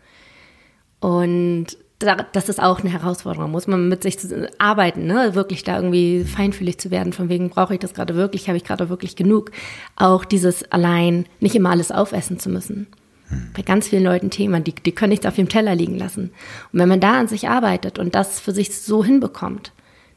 [1.00, 1.66] Und
[1.98, 3.50] das ist auch eine Herausforderung.
[3.50, 4.18] Muss man mit sich
[4.58, 5.34] arbeiten, ne?
[5.34, 8.64] wirklich da irgendwie feinfühlig zu werden, von wegen brauche ich das gerade wirklich, habe ich
[8.64, 9.50] gerade wirklich genug.
[9.96, 12.86] Auch dieses allein nicht immer alles aufessen zu müssen.
[13.28, 13.50] Hm.
[13.54, 16.30] Bei ganz vielen Leuten Thema, die, die können nichts auf dem Teller liegen lassen.
[16.72, 19.72] Und wenn man da an sich arbeitet und das für sich so hinbekommt,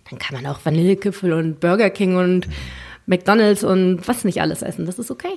[0.09, 2.47] dann kann man auch Vanillekipfel und Burger King und
[3.07, 4.85] McDonalds und was nicht alles essen.
[4.85, 5.33] Das ist okay.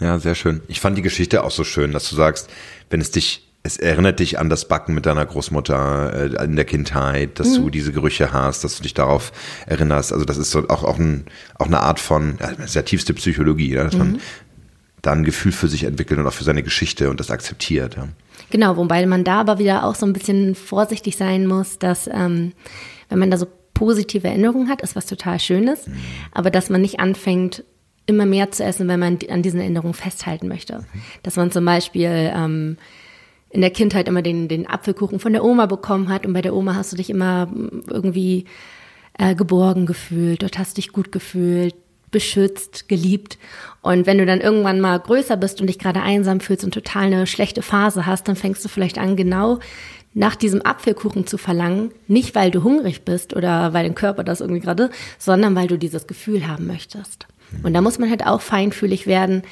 [0.00, 0.60] Ja, sehr schön.
[0.68, 2.50] Ich fand die Geschichte auch so schön, dass du sagst,
[2.90, 6.64] wenn es dich es erinnert dich an das Backen mit deiner Großmutter äh, in der
[6.64, 7.64] Kindheit, dass mhm.
[7.64, 9.32] du diese Gerüche hast, dass du dich darauf
[9.66, 10.12] erinnerst.
[10.12, 11.26] Also das ist so auch, auch, ein,
[11.58, 13.98] auch eine Art von, ja, das ist ja tiefste Psychologie, ja, dass mhm.
[13.98, 14.20] man
[15.02, 17.96] da ein Gefühl für sich entwickelt und auch für seine Geschichte und das akzeptiert.
[17.96, 18.08] Ja.
[18.50, 22.52] Genau, wobei man da aber wieder auch so ein bisschen vorsichtig sein muss, dass ähm,
[23.08, 25.96] wenn man da so positive Erinnerungen hat, ist was total Schönes, mhm.
[26.32, 27.64] aber dass man nicht anfängt,
[28.06, 30.78] immer mehr zu essen, wenn man an diesen Erinnerungen festhalten möchte.
[30.78, 31.00] Mhm.
[31.24, 32.78] Dass man zum Beispiel ähm,
[33.56, 36.54] in der Kindheit immer den, den Apfelkuchen von der Oma bekommen hat und bei der
[36.54, 37.48] Oma hast du dich immer
[37.88, 38.44] irgendwie
[39.18, 41.74] äh, geborgen gefühlt, dort hast du dich gut gefühlt,
[42.10, 43.38] beschützt, geliebt.
[43.80, 47.04] Und wenn du dann irgendwann mal größer bist und dich gerade einsam fühlst und total
[47.04, 49.58] eine schlechte Phase hast, dann fängst du vielleicht an, genau
[50.12, 54.42] nach diesem Apfelkuchen zu verlangen, nicht weil du hungrig bist oder weil dein Körper das
[54.42, 57.26] irgendwie gerade, sondern weil du dieses Gefühl haben möchtest.
[57.62, 59.42] Und da muss man halt auch feinfühlig werden,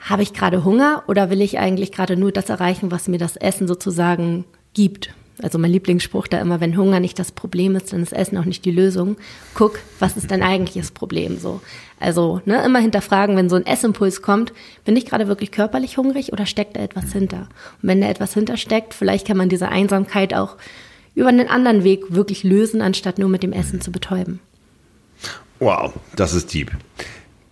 [0.00, 3.36] habe ich gerade Hunger oder will ich eigentlich gerade nur das erreichen, was mir das
[3.36, 5.14] Essen sozusagen gibt?
[5.42, 8.44] Also mein Lieblingsspruch da immer, wenn Hunger nicht das Problem ist, dann ist Essen auch
[8.44, 9.16] nicht die Lösung.
[9.54, 11.60] Guck, was ist dein eigentliches Problem so?
[11.98, 14.52] Also ne, immer hinterfragen, wenn so ein Essimpuls kommt,
[14.84, 17.48] bin ich gerade wirklich körperlich hungrig oder steckt da etwas hinter?
[17.82, 20.56] Und wenn da etwas hintersteckt, vielleicht kann man diese Einsamkeit auch
[21.14, 24.40] über einen anderen Weg wirklich lösen, anstatt nur mit dem Essen zu betäuben.
[25.58, 26.70] Wow, das ist deep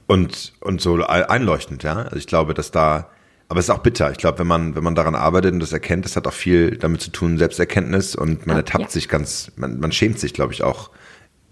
[0.08, 1.96] und, und so einleuchtend, ja.
[1.96, 3.10] Also ich glaube, dass da,
[3.48, 4.10] aber es ist auch bitter.
[4.10, 6.76] Ich glaube, wenn man, wenn man daran arbeitet und das erkennt, das hat auch viel
[6.78, 8.90] damit zu tun, Selbsterkenntnis und man ja, ertappt ja.
[8.90, 10.90] sich ganz, man, man schämt sich, glaube ich, auch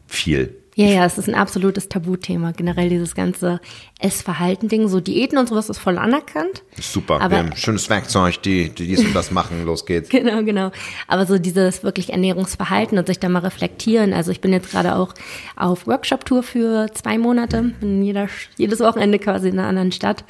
[0.07, 0.57] viel.
[0.79, 2.53] Ja, ja, es ist ein absolutes Tabuthema.
[2.53, 3.63] Generell dieses ganze
[3.99, 4.89] Essverhalten-Ding.
[4.89, 6.65] So Diäten und sowas ist voll anerkannt.
[6.79, 10.11] Super, aber, wir haben schönes Werkzeug, die, die dies und das machen, los geht's.
[10.17, 10.73] Genau, genau.
[11.09, 14.13] Aber so dieses wirklich Ernährungsverhalten und sich da mal reflektieren.
[14.13, 15.15] Also ich bin jetzt gerade auch
[15.57, 20.25] auf Workshop-Tour für zwei Monate, in jeder, jedes Wochenende quasi in einer anderen Stadt.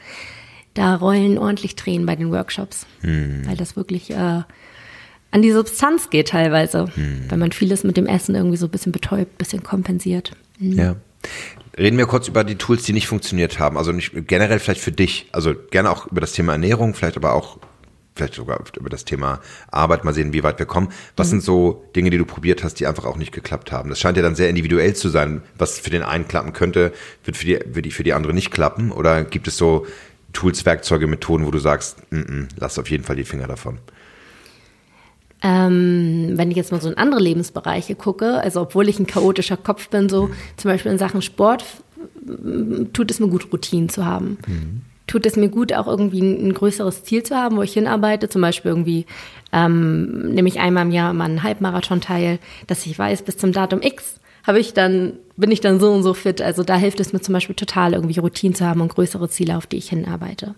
[0.74, 3.42] Da rollen ordentlich Tränen bei den Workshops, hm.
[3.46, 4.42] weil das wirklich äh,
[5.36, 7.26] an die Substanz geht teilweise, hm.
[7.28, 10.32] wenn man vieles mit dem Essen irgendwie so ein bisschen betäubt, ein bisschen kompensiert.
[10.58, 10.72] Mhm.
[10.72, 10.96] Ja.
[11.76, 13.76] Reden wir kurz über die Tools, die nicht funktioniert haben.
[13.76, 17.34] Also nicht generell vielleicht für dich, also gerne auch über das Thema Ernährung, vielleicht aber
[17.34, 17.58] auch
[18.14, 20.88] vielleicht sogar über das Thema Arbeit, mal sehen, wie weit wir kommen.
[21.16, 21.30] Was mhm.
[21.32, 23.90] sind so Dinge, die du probiert hast, die einfach auch nicht geklappt haben?
[23.90, 25.42] Das scheint ja dann sehr individuell zu sein.
[25.58, 26.94] Was für den einen klappen könnte,
[27.24, 28.90] wird für die, für die, für die andere nicht klappen.
[28.90, 29.86] Oder gibt es so
[30.32, 33.80] Tools, Werkzeuge, Methoden, wo du sagst, n -n, lass auf jeden Fall die Finger davon?
[35.42, 39.56] Ähm, wenn ich jetzt mal so in andere Lebensbereiche gucke, also obwohl ich ein chaotischer
[39.56, 41.64] Kopf bin, so zum Beispiel in Sachen Sport,
[42.92, 44.38] tut es mir gut, Routinen zu haben.
[44.46, 44.82] Mhm.
[45.06, 48.28] Tut es mir gut, auch irgendwie ein, ein, größeres Ziel zu haben, wo ich hinarbeite,
[48.28, 49.06] zum Beispiel irgendwie,
[49.52, 53.52] ähm, nehme ich einmal im Jahr mal einen Halbmarathon teil, dass ich weiß, bis zum
[53.52, 56.40] Datum X habe ich dann, bin ich dann so und so fit.
[56.40, 59.56] Also da hilft es mir zum Beispiel total, irgendwie Routinen zu haben und größere Ziele,
[59.56, 60.54] auf die ich hinarbeite.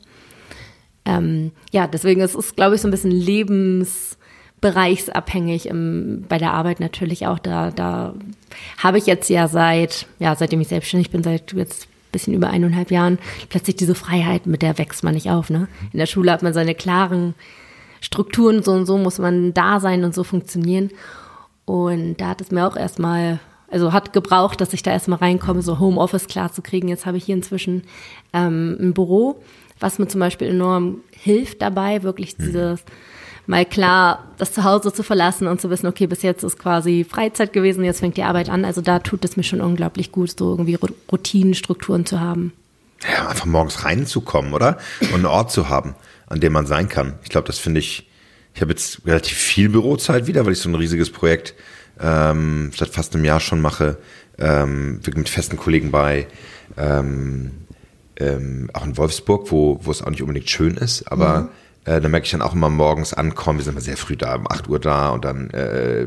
[1.05, 4.18] Ähm, ja, deswegen ist es, glaube ich, so ein bisschen Lebens,
[4.61, 7.39] bereichsabhängig im, bei der Arbeit natürlich auch.
[7.39, 8.15] Da, da
[8.79, 12.51] habe ich jetzt ja seit, ja, seitdem ich selbstständig bin, seit jetzt ein bisschen über
[12.51, 13.19] eineinhalb Jahren,
[13.49, 15.51] plötzlich diese Freiheit, mit der wächst man nicht auf.
[15.51, 15.69] Ne?
[15.93, 17.35] In der Schule hat man seine klaren
[18.01, 20.91] Strukturen, so und so muss man da sein und so funktionieren.
[21.65, 23.41] Und da hat es mir auch erstmal,
[23.71, 26.89] also hat gebraucht, dass ich da erstmal reinkomme, so Homeoffice klar zu kriegen.
[26.89, 27.83] Jetzt habe ich hier inzwischen
[28.33, 29.43] ähm, ein Büro,
[29.79, 32.79] was mir zum Beispiel enorm hilft dabei, wirklich mhm.
[33.49, 37.53] Mal klar das Zuhause zu verlassen und zu wissen, okay, bis jetzt ist quasi Freizeit
[37.53, 38.65] gewesen, jetzt fängt die Arbeit an.
[38.65, 40.79] Also da tut es mir schon unglaublich gut, so irgendwie
[41.11, 42.53] Routinen, Strukturen zu haben.
[43.11, 44.77] Ja, einfach morgens reinzukommen, oder?
[45.01, 45.95] Und einen Ort zu haben,
[46.27, 47.15] an dem man sein kann.
[47.23, 48.09] Ich glaube, das finde ich,
[48.55, 51.55] ich habe jetzt relativ viel Bürozeit wieder, weil ich so ein riesiges Projekt
[52.01, 53.97] ähm, seit fast einem Jahr schon mache,
[54.39, 56.27] ähm, mit festen Kollegen bei,
[56.77, 57.53] ähm,
[58.17, 61.49] ähm, auch in Wolfsburg, wo, wo es auch nicht unbedingt schön ist, aber mhm.
[61.89, 64.37] Äh, da merke ich dann auch immer morgens ankommen, wir sind immer sehr früh da,
[64.37, 66.07] um 8 Uhr da und dann äh,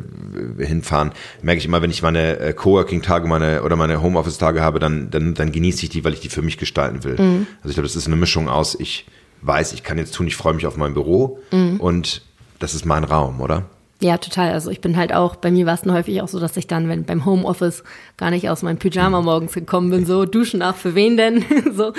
[0.63, 5.09] hinfahren, merke ich immer, wenn ich meine äh, Coworking-Tage meine, oder meine Homeoffice-Tage habe, dann,
[5.09, 7.15] dann, dann genieße ich die, weil ich die für mich gestalten will.
[7.19, 7.47] Mhm.
[7.57, 9.07] Also ich glaube, das ist eine Mischung aus, ich
[9.41, 11.79] weiß, ich kann jetzt tun, ich freue mich auf mein Büro mhm.
[11.79, 12.21] und
[12.59, 13.65] das ist mein Raum, oder?
[14.01, 14.51] Ja, total.
[14.51, 16.89] Also ich bin halt auch, bei mir war es häufig auch so, dass ich dann,
[16.89, 17.83] wenn beim Homeoffice
[18.17, 21.45] gar nicht aus meinem Pyjama morgens gekommen bin, so duschen nach für wen denn?
[21.75, 21.93] so.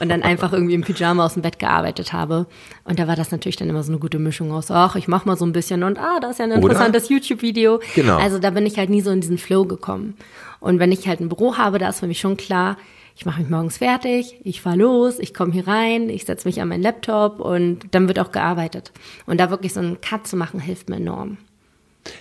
[0.00, 2.46] Und dann einfach irgendwie im Pyjama aus dem Bett gearbeitet habe.
[2.84, 5.24] Und da war das natürlich dann immer so eine gute Mischung aus, ach, ich mach
[5.24, 7.80] mal so ein bisschen und ah, da ist ja ein interessantes YouTube-Video.
[7.96, 8.18] Genau.
[8.18, 10.16] Also da bin ich halt nie so in diesen Flow gekommen.
[10.60, 12.76] Und wenn ich halt ein Büro habe, da ist für mich schon klar,
[13.16, 16.60] ich mache mich morgens fertig, ich fahre los, ich komme hier rein, ich setze mich
[16.60, 18.92] an meinen Laptop und dann wird auch gearbeitet.
[19.26, 21.36] Und da wirklich so einen Cut zu machen, hilft mir enorm.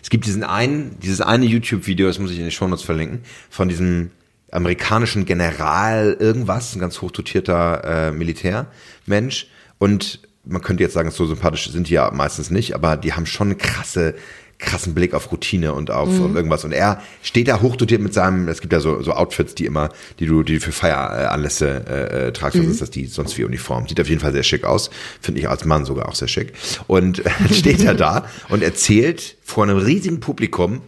[0.02, 3.70] Es gibt diesen einen, dieses eine YouTube-Video, das muss ich in den Shownotes verlinken, von
[3.70, 4.12] diesem
[4.52, 9.48] amerikanischen General irgendwas, ein ganz hochdotierter äh, Militärmensch.
[9.78, 13.26] Und man könnte jetzt sagen, so sympathisch sind die ja meistens nicht, aber die haben
[13.26, 14.16] schon krasse
[14.60, 16.36] krassen Blick auf Routine und auf mhm.
[16.36, 16.66] irgendwas.
[16.66, 19.90] Und er steht da hochdotiert mit seinem, es gibt ja so, so Outfits, die immer,
[20.20, 22.64] die du, die du für Feieranlässe äh, äh, tragst, mhm.
[22.64, 23.88] was ist das die sonst wie Uniform.
[23.88, 24.90] Sieht auf jeden Fall sehr schick aus.
[25.22, 26.54] Finde ich als Mann sogar auch sehr schick.
[26.88, 30.82] Und äh, steht er da und erzählt vor einem riesigen Publikum,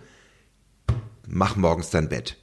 [1.28, 2.39] mach morgens dein Bett.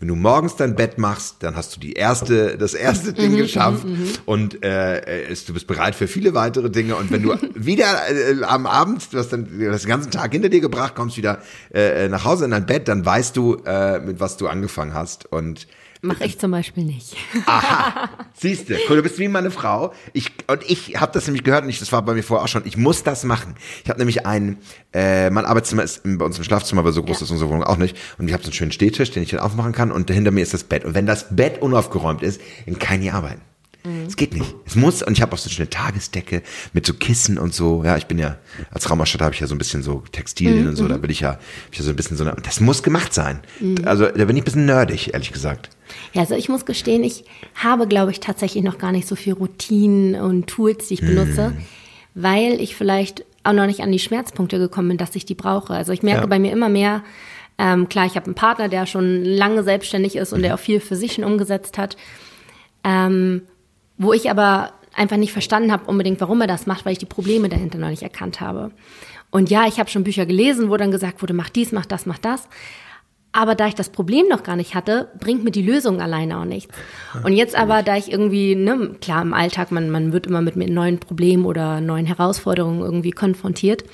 [0.00, 3.36] Wenn du morgens dein Bett machst, dann hast du die erste, das erste Ding mhm,
[3.36, 4.08] geschafft mhm, mhm.
[4.24, 6.96] und äh, ist, du bist bereit für viele weitere Dinge.
[6.96, 10.62] Und wenn du wieder äh, am Abend, du hast dann das ganzen Tag hinter dir
[10.62, 11.42] gebracht, kommst wieder
[11.74, 15.30] äh, nach Hause in dein Bett, dann weißt du, äh, mit was du angefangen hast.
[15.30, 15.66] Und
[16.02, 17.14] Mache ich zum Beispiel nicht.
[17.46, 19.92] Aha, siehst du, cool, du bist wie meine Frau.
[20.14, 22.48] Ich, und ich habe das nämlich gehört und ich, das war bei mir vorher auch
[22.48, 23.54] schon, ich muss das machen.
[23.84, 24.56] Ich habe nämlich ein,
[24.94, 27.24] äh, mein Arbeitszimmer ist bei uns im Schlafzimmer, weil so groß ja.
[27.24, 27.96] ist unsere Wohnung auch nicht.
[28.18, 30.42] Und ich habe so einen schönen Stehtisch, den ich dann aufmachen kann und hinter mir
[30.42, 30.86] ist das Bett.
[30.86, 33.42] Und wenn das Bett unaufgeräumt ist, dann kann ich arbeiten.
[33.84, 34.06] Mhm.
[34.06, 34.54] Es geht nicht.
[34.66, 37.82] Es muss, und ich habe auch so eine Tagesdecke mit so Kissen und so.
[37.84, 38.36] Ja, ich bin ja,
[38.70, 40.68] als Raumausstatter habe ich ja so ein bisschen so Textilien mhm.
[40.70, 41.38] und so, da will ich ja,
[41.72, 43.40] ich ja so ein bisschen so eine, das muss gemacht sein.
[43.60, 43.78] Mhm.
[43.84, 45.70] Also da bin ich ein bisschen nerdig, ehrlich gesagt.
[46.12, 49.32] Ja, also ich muss gestehen, ich habe, glaube ich, tatsächlich noch gar nicht so viel
[49.32, 51.52] Routinen und Tools, die ich benutze,
[52.14, 55.72] weil ich vielleicht auch noch nicht an die Schmerzpunkte gekommen bin, dass ich die brauche.
[55.72, 56.26] Also ich merke ja.
[56.26, 57.02] bei mir immer mehr,
[57.58, 60.80] ähm, klar, ich habe einen Partner, der schon lange selbstständig ist und der auch viel
[60.80, 61.96] für sich schon umgesetzt hat.
[62.84, 63.42] Ähm,
[64.00, 67.06] wo ich aber einfach nicht verstanden habe unbedingt, warum er das macht, weil ich die
[67.06, 68.72] Probleme dahinter noch nicht erkannt habe.
[69.30, 72.06] Und ja, ich habe schon Bücher gelesen, wo dann gesagt wurde, mach dies, mach das,
[72.06, 72.48] mach das.
[73.32, 76.46] Aber da ich das Problem noch gar nicht hatte, bringt mir die Lösung alleine auch
[76.46, 76.74] nichts.
[77.22, 80.56] Und jetzt aber, da ich irgendwie, ne, klar im Alltag, man, man wird immer mit
[80.56, 83.84] neuen Problemen oder neuen Herausforderungen irgendwie konfrontiert.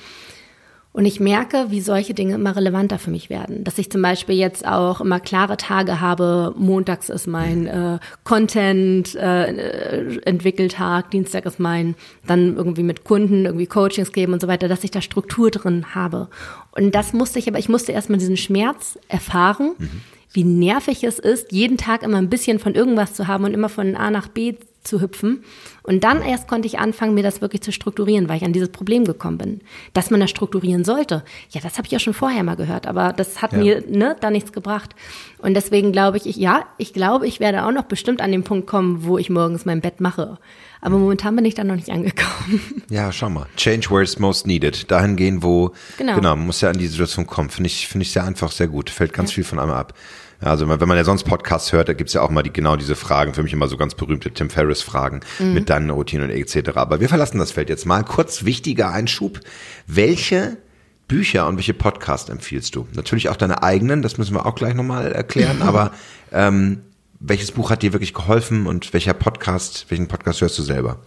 [0.97, 3.63] Und ich merke, wie solche Dinge immer relevanter für mich werden.
[3.63, 6.55] Dass ich zum Beispiel jetzt auch immer klare Tage habe.
[6.57, 11.93] Montags ist mein äh, Content äh, Entwickeltag, Dienstag ist mein
[12.25, 15.93] dann irgendwie mit Kunden irgendwie Coachings geben und so weiter, dass ich da Struktur drin
[15.93, 16.29] habe.
[16.71, 19.75] Und das musste ich, aber ich musste erstmal diesen Schmerz erfahren.
[19.77, 20.01] Mhm
[20.33, 23.69] wie nervig es ist, jeden Tag immer ein bisschen von irgendwas zu haben und immer
[23.69, 24.55] von A nach B
[24.87, 25.43] zu hüpfen.
[25.83, 28.69] Und dann erst konnte ich anfangen, mir das wirklich zu strukturieren, weil ich an dieses
[28.69, 29.61] Problem gekommen bin.
[29.93, 33.13] Dass man das strukturieren sollte, ja, das habe ich ja schon vorher mal gehört, aber
[33.13, 33.59] das hat ja.
[33.59, 34.95] mir ne, da nichts gebracht.
[35.37, 38.43] Und deswegen glaube ich, ich, ja, ich glaube, ich werde auch noch bestimmt an den
[38.43, 40.39] Punkt kommen, wo ich morgens mein Bett mache.
[40.81, 42.27] Aber momentan bin ich da noch nicht angekommen.
[42.89, 43.47] Ja, schau mal.
[43.57, 44.89] Change where it's most needed.
[44.89, 47.49] Dahin gehen, wo, genau, genau muss ja an die Situation kommen.
[47.49, 48.89] Finde ich, finde ich sehr einfach, sehr gut.
[48.89, 49.35] Fällt ganz ja.
[49.35, 49.93] viel von einmal ab.
[50.39, 52.95] Also wenn man ja sonst Podcasts hört, da gibt's ja auch mal die, genau diese
[52.95, 55.53] Fragen, für mich immer so ganz berühmte Tim Ferriss-Fragen mhm.
[55.53, 56.71] mit deinen Routinen und etc.
[56.75, 58.03] Aber wir verlassen das Feld jetzt mal.
[58.03, 59.39] Kurz wichtiger Einschub.
[59.87, 60.57] Welche
[61.07, 62.87] Bücher und welche Podcasts empfiehlst du?
[62.93, 65.91] Natürlich auch deine eigenen, das müssen wir auch gleich nochmal erklären, aber
[66.31, 66.81] ähm,
[67.19, 70.99] welches Buch hat dir wirklich geholfen und welcher Podcast, welchen Podcast hörst du selber?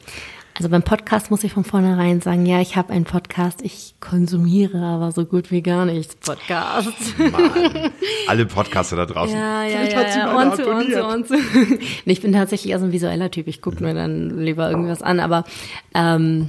[0.60, 4.76] Also beim Podcast muss ich von vornherein sagen, ja, ich habe einen Podcast, ich konsumiere
[4.82, 7.14] aber so gut wie gar nichts Podcasts.
[7.16, 7.92] Mann,
[8.26, 9.34] alle Podcaster da draußen.
[9.34, 10.36] Ja, ja, ja, ja.
[10.36, 11.34] Und zu, und zu, und zu.
[12.04, 15.44] Ich bin tatsächlich also ein visueller Typ, ich gucke mir dann lieber irgendwas an, aber
[15.94, 16.48] ähm,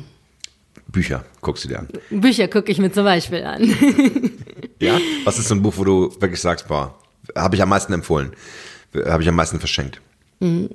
[0.89, 1.87] Bücher guckst du dir an?
[2.09, 3.63] Bücher gucke ich mir zum Beispiel an.
[4.81, 4.97] ja?
[5.23, 6.99] Was ist so ein Buch, wo du wirklich sagst, boah,
[7.33, 8.33] habe ich am meisten empfohlen,
[9.05, 10.01] habe ich am meisten verschenkt?
[10.41, 10.69] Mhm.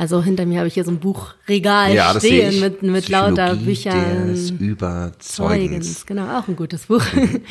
[0.00, 4.28] Also hinter mir habe ich hier so ein Buchregal ja, stehen mit, mit lauter Büchern.
[4.28, 6.06] Des Überzeugens.
[6.06, 7.02] Genau, auch ein gutes Buch.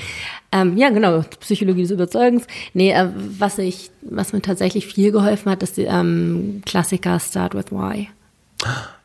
[0.52, 2.48] ähm, ja, genau, Psychologie des Überzeugens.
[2.74, 3.08] Nee, äh,
[3.38, 8.10] was ich, was mir tatsächlich viel geholfen hat, ist die ähm, Klassiker Start with Why.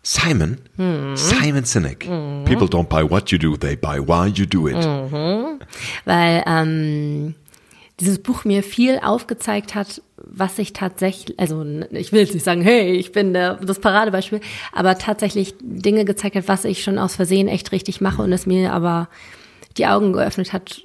[0.02, 1.14] Simon, mhm.
[1.14, 2.08] Simon Sinek.
[2.08, 2.44] Mhm.
[2.46, 4.76] People don't buy what you do, they buy why you do it.
[4.76, 5.60] Mhm.
[6.06, 7.34] Weil ähm,
[8.04, 12.62] dieses Buch mir viel aufgezeigt hat, was ich tatsächlich, also ich will jetzt nicht sagen,
[12.62, 14.40] hey, ich bin der, das Paradebeispiel,
[14.72, 18.46] aber tatsächlich Dinge gezeigt hat, was ich schon aus Versehen echt richtig mache und es
[18.46, 19.08] mir aber
[19.76, 20.82] die Augen geöffnet hat,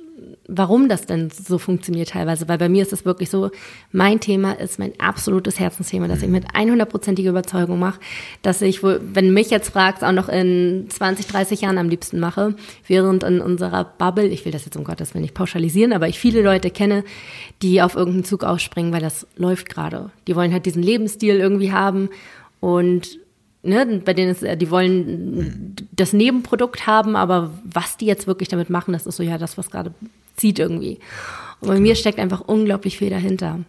[0.49, 2.47] warum das denn so funktioniert teilweise.
[2.47, 3.51] Weil bei mir ist es wirklich so,
[3.91, 7.99] mein Thema ist mein absolutes Herzensthema, dass ich mit 100%iger Überzeugung mache,
[8.41, 12.55] dass ich, wenn mich jetzt fragst, auch noch in 20, 30 Jahren am liebsten mache,
[12.88, 16.19] während in unserer Bubble, ich will das jetzt um Gottes Willen nicht pauschalisieren, aber ich
[16.19, 17.03] viele Leute kenne,
[17.62, 20.09] die auf irgendeinen Zug ausspringen, weil das läuft gerade.
[20.27, 22.09] Die wollen halt diesen Lebensstil irgendwie haben
[22.59, 23.19] und
[23.63, 28.69] ne, bei denen ist, die wollen das Nebenprodukt haben, aber was die jetzt wirklich damit
[28.69, 29.93] machen, das ist so ja das, was gerade
[30.39, 30.99] zieht irgendwie.
[31.60, 33.60] Und bei mir steckt einfach unglaublich viel dahinter.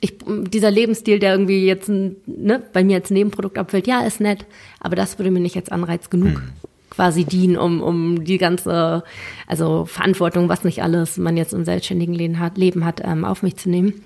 [0.00, 4.44] Ich, dieser Lebensstil, der irgendwie jetzt ne, bei mir als Nebenprodukt abfällt, ja, ist nett,
[4.80, 6.50] aber das würde mir nicht als Anreiz genug hm.
[6.90, 9.04] quasi dienen, um, um die ganze,
[9.46, 13.42] also Verantwortung, was nicht alles man jetzt im selbstständigen Leben hat, Leben hat ähm, auf
[13.42, 14.02] mich zu nehmen.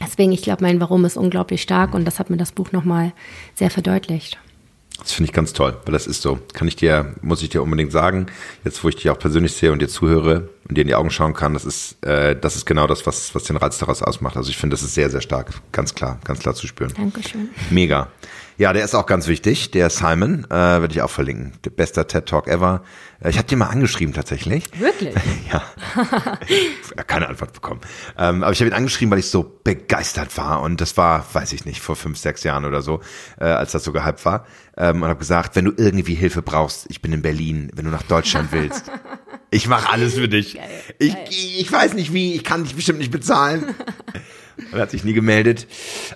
[0.00, 3.12] Deswegen, ich glaube, mein Warum ist unglaublich stark und das hat mir das Buch nochmal
[3.54, 4.38] sehr verdeutlicht.
[4.98, 6.38] Das finde ich ganz toll, weil das ist so.
[6.52, 8.26] Kann ich dir, muss ich dir unbedingt sagen,
[8.64, 11.10] jetzt wo ich dich auch persönlich sehe und dir zuhöre und dir in die Augen
[11.10, 14.36] schauen kann, das ist, äh, das ist genau das, was, was den Reiz daraus ausmacht.
[14.36, 16.92] Also ich finde, das ist sehr, sehr stark, ganz klar, ganz klar zu spüren.
[16.96, 17.50] Dankeschön.
[17.70, 18.08] Mega.
[18.56, 21.54] Ja, der ist auch ganz wichtig, der Simon, äh, werde ich auch verlinken.
[21.64, 22.84] Der bester TED Talk ever.
[23.20, 24.68] Äh, ich habe den mal angeschrieben tatsächlich.
[24.78, 25.14] Wirklich?
[25.52, 25.62] ja.
[27.06, 27.80] Keine Antwort bekommen.
[28.18, 30.62] Ähm, aber ich habe ihn angeschrieben, weil ich so begeistert war.
[30.62, 33.00] Und das war, weiß ich nicht, vor fünf, sechs Jahren oder so,
[33.38, 34.46] äh, als das so gehypt war.
[34.76, 37.90] Ähm, und habe gesagt, wenn du irgendwie Hilfe brauchst, ich bin in Berlin, wenn du
[37.90, 38.90] nach Deutschland willst.
[39.50, 40.54] Ich mache alles für dich.
[40.54, 43.74] Geil, ich, ich weiß nicht wie, ich kann dich bestimmt nicht bezahlen.
[44.72, 45.66] Und hat sich nie gemeldet.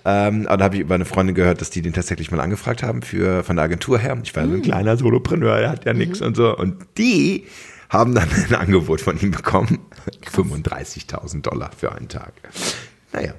[0.05, 2.83] Ähm, aber da habe ich über eine Freundin gehört, dass die den tatsächlich mal angefragt
[2.83, 4.19] haben für von der Agentur her.
[4.23, 4.63] Ich war so ein mm.
[4.63, 6.27] kleiner Solopreneur, der hat ja nichts mhm.
[6.27, 6.57] und so.
[6.57, 7.47] Und die
[7.89, 9.79] haben dann ein Angebot von ihm bekommen.
[10.33, 12.33] 35.000 Dollar für einen Tag.
[13.13, 13.35] Naja.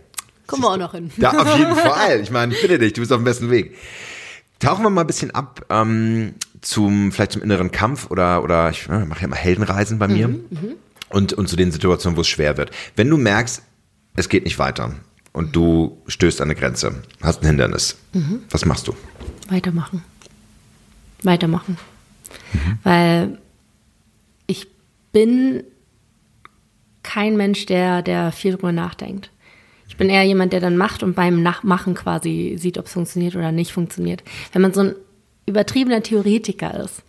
[0.48, 1.12] Kommen wir auch noch hin.
[1.18, 2.22] Ja, auf jeden Fall.
[2.22, 3.76] Ich meine, ich bitte dich, du bist auf dem besten Weg.
[4.60, 8.90] Tauchen wir mal ein bisschen ab ähm, zum, vielleicht zum inneren Kampf oder, oder ich
[8.90, 10.28] mache ja mal Heldenreisen bei mir.
[10.28, 10.76] Mhm, mhm,
[11.10, 12.72] und, und zu den Situationen, wo es schwer wird.
[12.96, 13.64] Wenn du merkst,
[14.16, 14.96] es geht nicht weiter
[15.34, 17.98] und du stößt an eine Grenze, hast ein Hindernis.
[18.14, 18.44] Mhm.
[18.50, 18.96] Was machst du?
[19.50, 20.04] Weitermachen.
[21.24, 21.78] Weitermachen.
[22.54, 22.80] Mhm.
[22.84, 23.38] Weil
[24.48, 24.68] ich
[25.12, 25.64] bin
[27.04, 29.32] kein Mensch, der, der viel drüber nachdenkt.
[29.88, 33.36] Ich bin eher jemand, der dann macht und beim Nachmachen quasi sieht, ob es funktioniert
[33.36, 34.24] oder nicht funktioniert.
[34.54, 34.96] Wenn man so ein
[35.46, 37.04] übertriebener Theoretiker ist,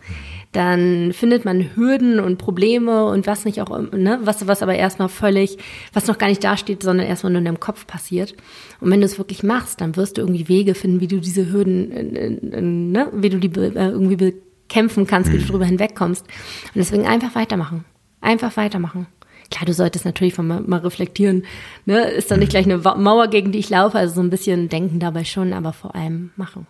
[0.53, 5.09] dann findet man Hürden und Probleme und was nicht auch, ne, was, was aber erstmal
[5.09, 5.59] völlig,
[5.93, 8.35] was noch gar nicht dasteht, sondern erstmal nur in deinem Kopf passiert.
[8.81, 11.53] Und wenn du es wirklich machst, dann wirst du irgendwie Wege finden, wie du diese
[11.53, 15.49] Hürden, ne, wie du die äh, irgendwie bekämpfen kannst, wie du mhm.
[15.49, 16.27] darüber hinwegkommst.
[16.27, 17.85] Und deswegen einfach weitermachen.
[18.21, 19.07] Einfach weitermachen.
[19.53, 21.45] Klar, du solltest natürlich mal, mal reflektieren.
[21.85, 22.03] Ne?
[22.11, 23.99] Ist da nicht gleich eine Mauer, gegen die ich laufe?
[23.99, 26.67] Also so ein bisschen denken dabei schon, aber vor allem machen.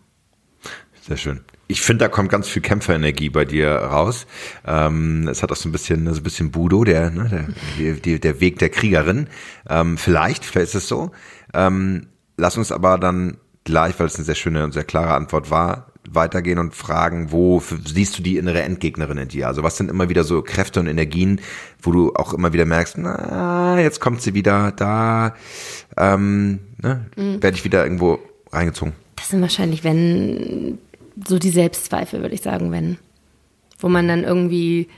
[1.00, 4.26] Sehr schön ich finde, da kommt ganz viel Kämpferenergie bei dir raus.
[4.66, 8.18] Ähm, es hat auch so ein bisschen, so ein bisschen Budo, der, ne, der, der,
[8.18, 9.28] der Weg der Kriegerin.
[9.68, 11.12] Ähm, vielleicht, vielleicht ist es so.
[11.54, 15.50] Ähm, lass uns aber dann gleich, weil es eine sehr schöne und sehr klare Antwort
[15.50, 19.46] war, weitergehen und fragen, wo siehst du die innere Endgegnerin in dir?
[19.46, 21.40] Also was sind immer wieder so Kräfte und Energien,
[21.80, 25.34] wo du auch immer wieder merkst, na, jetzt kommt sie wieder, da
[25.96, 27.42] ähm, ne, mhm.
[27.42, 28.18] werde ich wieder irgendwo
[28.50, 28.94] reingezogen.
[29.16, 30.78] Das sind wahrscheinlich, wenn
[31.26, 32.98] so die Selbstzweifel, würde ich sagen, wenn.
[33.78, 34.88] Wo man dann irgendwie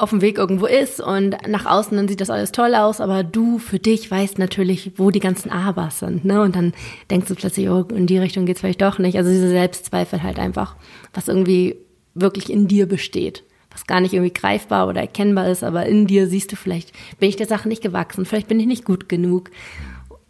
[0.00, 3.22] auf dem Weg irgendwo ist und nach außen dann sieht das alles toll aus, aber
[3.22, 6.40] du für dich weißt natürlich, wo die ganzen Abers sind, ne?
[6.40, 6.72] Und dann
[7.10, 9.18] denkst du plötzlich, oh, in die Richtung geht's vielleicht doch nicht.
[9.18, 10.76] Also diese Selbstzweifel halt einfach,
[11.12, 11.76] was irgendwie
[12.14, 16.28] wirklich in dir besteht, was gar nicht irgendwie greifbar oder erkennbar ist, aber in dir
[16.28, 19.50] siehst du vielleicht, bin ich der Sache nicht gewachsen, vielleicht bin ich nicht gut genug,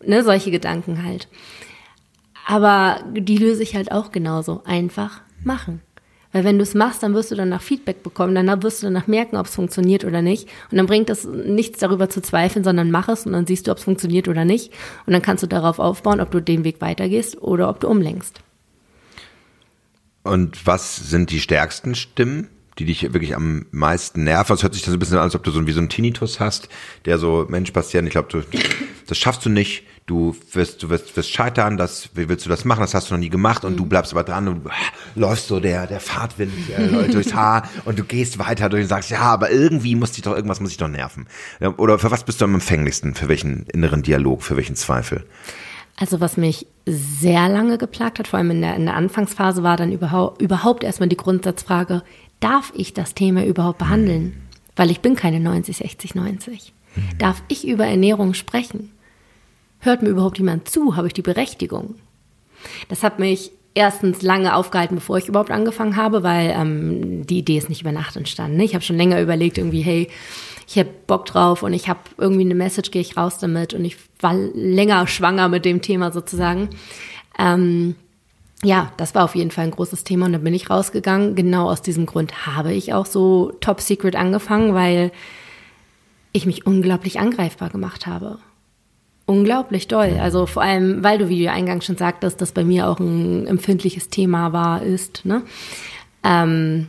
[0.05, 0.25] ne?
[0.25, 1.29] Solche Gedanken halt.
[2.51, 4.63] Aber die löse ich halt auch genauso.
[4.65, 5.83] Einfach machen.
[6.33, 9.07] Weil wenn du es machst, dann wirst du danach Feedback bekommen, dann wirst du danach
[9.07, 10.49] merken, ob es funktioniert oder nicht.
[10.69, 13.71] Und dann bringt es nichts darüber zu zweifeln, sondern mach es und dann siehst du,
[13.71, 14.73] ob es funktioniert oder nicht.
[15.07, 18.41] Und dann kannst du darauf aufbauen, ob du den Weg weitergehst oder ob du umlenkst.
[20.25, 22.49] Und was sind die stärksten Stimmen,
[22.81, 24.55] die dich wirklich am meisten nerven?
[24.55, 26.41] Es hört sich das ein bisschen an, als ob du so wie so einen Tinnitus
[26.41, 26.69] hast,
[27.05, 28.45] der so, Mensch, Bastian, ich glaube,
[29.07, 32.65] das schaffst du nicht, du wirst, du wirst, wirst scheitern, das, wie willst du das
[32.65, 32.81] machen?
[32.81, 33.77] Das hast du noch nie gemacht und mhm.
[33.77, 34.71] du bleibst aber dran und äh,
[35.15, 39.11] läufst so der, der Fahrtwind äh, durchs Haar und du gehst weiter durch und sagst,
[39.11, 41.29] ja, aber irgendwie muss dich doch, irgendwas muss dich doch nerven.
[41.77, 43.15] Oder für was bist du am empfänglichsten?
[43.15, 45.25] Für welchen inneren Dialog, für welchen Zweifel?
[45.97, 49.77] Also was mich sehr lange geplagt hat, vor allem in der, in der Anfangsphase, war
[49.77, 52.03] dann überhaupt, überhaupt erstmal die Grundsatzfrage,
[52.41, 54.43] darf ich das Thema überhaupt behandeln?
[54.75, 56.73] Weil ich bin keine 90, 60, 90.
[56.97, 57.19] Mhm.
[57.19, 58.91] Darf ich über Ernährung sprechen?
[59.81, 60.97] Hört mir überhaupt jemand zu?
[60.97, 61.97] Habe ich die Berechtigung?
[62.89, 67.57] Das hat mich erstens lange aufgehalten, bevor ich überhaupt angefangen habe, weil ähm, die Idee
[67.57, 68.57] ist nicht über Nacht entstanden.
[68.57, 68.65] Ne?
[68.65, 70.09] Ich habe schon länger überlegt, irgendwie, hey,
[70.67, 73.85] ich habe Bock drauf und ich habe irgendwie eine Message, gehe ich raus damit und
[73.85, 76.71] ich war länger schwanger mit dem Thema sozusagen.
[77.39, 77.97] Ähm,
[78.63, 81.35] ja, das war auf jeden Fall ein großes Thema und dann bin ich rausgegangen.
[81.35, 85.13] Genau aus diesem Grund habe ich auch so Top Secret angefangen, weil
[86.33, 88.39] ich mich unglaublich angreifbar gemacht habe.
[89.31, 90.19] Unglaublich doll.
[90.21, 93.47] Also vor allem, weil du, wie du eingangs schon sagtest, das bei mir auch ein
[93.47, 95.25] empfindliches Thema war, ist.
[95.25, 95.43] Ne?
[96.25, 96.89] Ähm,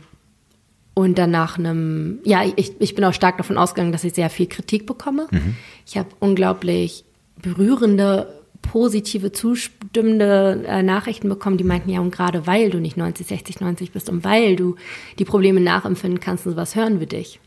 [0.94, 4.28] und dann nach einem, ja, ich, ich bin auch stark davon ausgegangen, dass ich sehr
[4.28, 5.28] viel Kritik bekomme.
[5.30, 5.54] Mhm.
[5.86, 7.04] Ich habe unglaublich
[7.40, 13.24] berührende, positive, zustimmende äh, Nachrichten bekommen, die meinten, ja, und gerade weil du nicht 90,
[13.24, 14.74] 60, 90 bist und weil du
[15.20, 17.38] die Probleme nachempfinden kannst und was hören wir dich.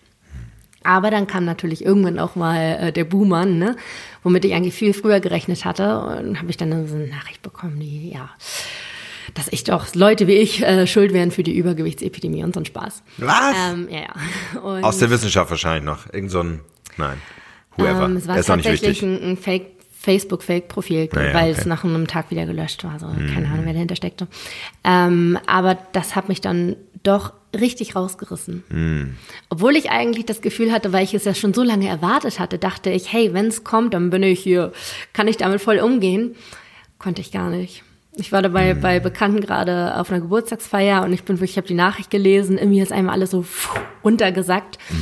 [0.86, 3.75] Aber dann kam natürlich irgendwann auch mal äh, der Boom an, ne?
[4.23, 5.99] womit ich eigentlich viel früher gerechnet hatte.
[5.99, 8.29] Und habe ich dann so eine Nachricht bekommen, die, ja,
[9.33, 12.65] dass ich doch Leute wie ich äh, schuld wären für die Übergewichtsepidemie und so ein
[12.65, 13.03] Spaß.
[13.17, 13.55] Was?
[13.71, 14.61] Ähm, ja, ja.
[14.61, 16.11] Und, Aus der Wissenschaft wahrscheinlich noch.
[16.11, 16.61] Irgend so ein,
[16.97, 17.21] nein,
[17.77, 18.05] whoever.
[18.05, 19.75] Ähm, es war ist tatsächlich ein, ein Fake
[20.05, 21.59] Facebook-Fake-Profil, naja, weil okay.
[21.59, 22.93] es nach einem Tag wieder gelöscht war.
[22.93, 23.33] Also mhm.
[23.33, 24.27] keine Ahnung, wer dahinter steckte.
[24.83, 28.64] Ähm, aber das hat mich dann doch richtig rausgerissen.
[28.70, 29.18] Mm.
[29.49, 32.58] Obwohl ich eigentlich das Gefühl hatte, weil ich es ja schon so lange erwartet hatte,
[32.58, 34.72] dachte ich, hey, wenn es kommt, dann bin ich hier,
[35.14, 36.36] kann ich damit voll umgehen.
[36.99, 37.84] Konnte ich gar nicht.
[38.18, 38.82] Ich war dabei mm.
[38.82, 42.58] bei Bekannten gerade auf einer Geburtstagsfeier und ich bin wirklich, ich habe die Nachricht gelesen,
[42.58, 43.45] in mir ist einmal alles so
[44.03, 44.78] runtergesackt.
[44.89, 44.95] Mm.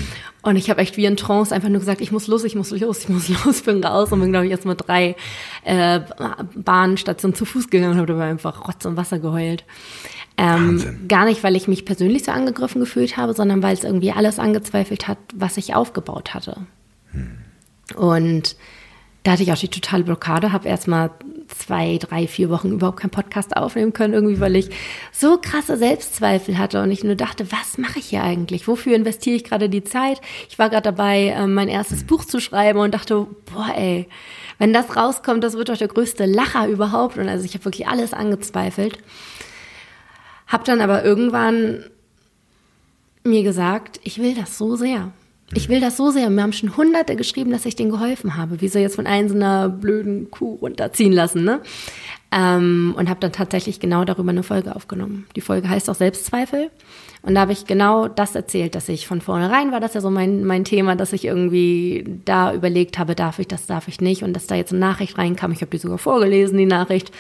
[0.44, 2.72] Und ich habe echt wie in Trance einfach nur gesagt, ich muss los, ich muss
[2.72, 5.16] los, ich muss los, bin raus und bin, glaube ich, erst mal drei
[5.64, 6.02] äh,
[6.54, 9.64] Bahnstationen zu Fuß gegangen und habe dabei einfach Rotz und Wasser geheult.
[10.38, 14.12] Ähm, gar nicht, weil ich mich persönlich so angegriffen gefühlt habe, sondern weil es irgendwie
[14.12, 16.66] alles angezweifelt hat, was ich aufgebaut hatte.
[17.12, 17.38] Hm.
[17.96, 18.56] Und
[19.24, 21.12] da hatte ich auch die totale Blockade, habe erstmal
[21.48, 24.70] zwei, drei, vier Wochen überhaupt keinen Podcast aufnehmen können, irgendwie, weil ich
[25.12, 28.68] so krasse Selbstzweifel hatte und ich nur dachte, was mache ich hier eigentlich?
[28.68, 30.20] Wofür investiere ich gerade die Zeit?
[30.50, 32.08] Ich war gerade dabei, ähm, mein erstes hm.
[32.08, 34.08] Buch zu schreiben und dachte, boah, ey,
[34.58, 37.18] wenn das rauskommt, das wird doch der größte Lacher überhaupt.
[37.18, 38.98] Und also ich habe wirklich alles angezweifelt.
[40.48, 41.86] Hab dann aber irgendwann
[43.24, 45.12] mir gesagt, ich will das so sehr.
[45.56, 46.30] Ich will das so sehr.
[46.30, 48.62] Mir haben schon Hunderte geschrieben, dass ich denen geholfen habe.
[48.62, 51.62] Wie soll jetzt von einer blöden Kuh runterziehen lassen, ne?
[52.32, 55.28] Ähm, und habe dann tatsächlich genau darüber eine Folge aufgenommen.
[55.36, 56.72] Die Folge heißt auch Selbstzweifel.
[57.22, 60.10] Und da habe ich genau das erzählt, dass ich von vornherein war das ja so
[60.10, 64.24] mein, mein Thema, dass ich irgendwie da überlegt habe, darf ich das, darf ich nicht.
[64.24, 65.52] Und dass da jetzt eine Nachricht reinkam.
[65.52, 67.12] Ich habe die sogar vorgelesen, die Nachricht.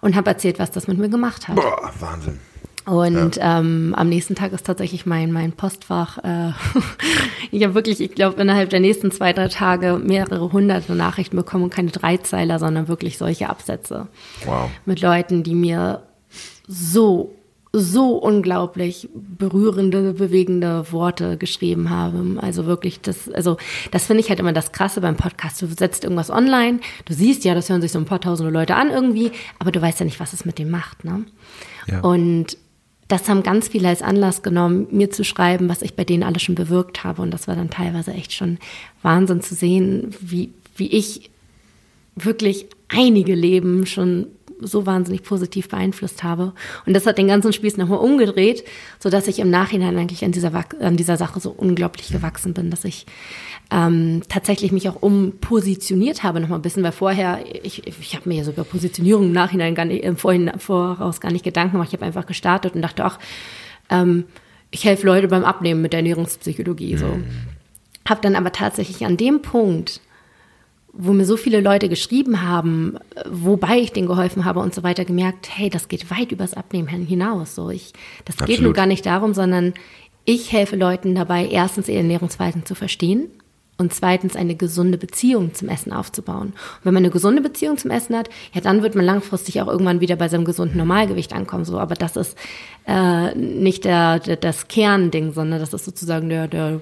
[0.00, 1.54] Und habe erzählt, was das mit mir gemacht hat.
[1.54, 2.38] Boah, Wahnsinn.
[2.86, 3.58] Und ja.
[3.58, 6.18] ähm, am nächsten Tag ist tatsächlich mein, mein Postfach.
[6.18, 6.52] Äh,
[7.50, 11.64] ich habe wirklich, ich glaube, innerhalb der nächsten zwei, drei Tage mehrere hunderte Nachrichten bekommen
[11.64, 14.06] und keine Dreizeiler, sondern wirklich solche Absätze.
[14.44, 14.70] Wow.
[14.84, 16.02] Mit Leuten, die mir
[16.68, 17.34] so,
[17.72, 22.38] so unglaublich berührende, bewegende Worte geschrieben haben.
[22.38, 23.56] Also wirklich, das, also
[23.90, 25.60] das finde ich halt immer das Krasse beim Podcast.
[25.60, 28.76] Du setzt irgendwas online, du siehst ja, das hören sich so ein paar tausende Leute
[28.76, 31.04] an irgendwie, aber du weißt ja nicht, was es mit dem macht.
[31.04, 31.24] Ne?
[31.88, 32.00] Ja.
[32.02, 32.56] Und
[33.08, 36.42] das haben ganz viele als Anlass genommen, mir zu schreiben, was ich bei denen alles
[36.42, 37.22] schon bewirkt habe.
[37.22, 38.58] Und das war dann teilweise echt schon
[39.02, 41.30] Wahnsinn zu sehen, wie, wie ich
[42.16, 44.26] wirklich einige Leben schon
[44.60, 46.52] so wahnsinnig positiv beeinflusst habe.
[46.86, 48.64] Und das hat den ganzen Spieß nochmal umgedreht,
[48.98, 52.70] so dass ich im Nachhinein eigentlich an dieser, an dieser Sache so unglaublich gewachsen bin,
[52.70, 53.06] dass ich
[53.70, 58.28] ähm, tatsächlich mich auch umpositioniert habe noch mal ein bisschen, weil vorher, ich, ich habe
[58.28, 61.72] mir ja so über Positionierung im Nachhinein gar nicht, im Vorhin, voraus gar nicht Gedanken
[61.72, 61.88] gemacht.
[61.88, 63.18] Ich habe einfach gestartet und dachte, ach,
[63.90, 64.24] ähm,
[64.70, 66.96] ich helfe Leute beim Abnehmen mit der Ernährungspsychologie.
[66.96, 67.06] So.
[67.06, 67.24] Mhm.
[68.08, 70.00] Habe dann aber tatsächlich an dem Punkt,
[70.98, 75.04] wo mir so viele Leute geschrieben haben, wobei ich denen geholfen habe und so weiter,
[75.04, 77.54] gemerkt, hey, das geht weit übers Abnehmen hinaus.
[77.54, 77.92] So, ich,
[78.24, 78.48] das Absolut.
[78.48, 79.74] geht nur gar nicht darum, sondern
[80.24, 83.28] ich helfe Leuten dabei, erstens ihre Ernährungsweisen zu verstehen
[83.78, 86.48] und zweitens eine gesunde Beziehung zum Essen aufzubauen.
[86.48, 89.68] Und wenn man eine gesunde Beziehung zum Essen hat, ja, dann wird man langfristig auch
[89.68, 91.64] irgendwann wieder bei seinem gesunden Normalgewicht ankommen.
[91.64, 92.36] So, aber das ist
[92.86, 96.80] äh, nicht der, der, das Kernding, sondern das ist sozusagen der, der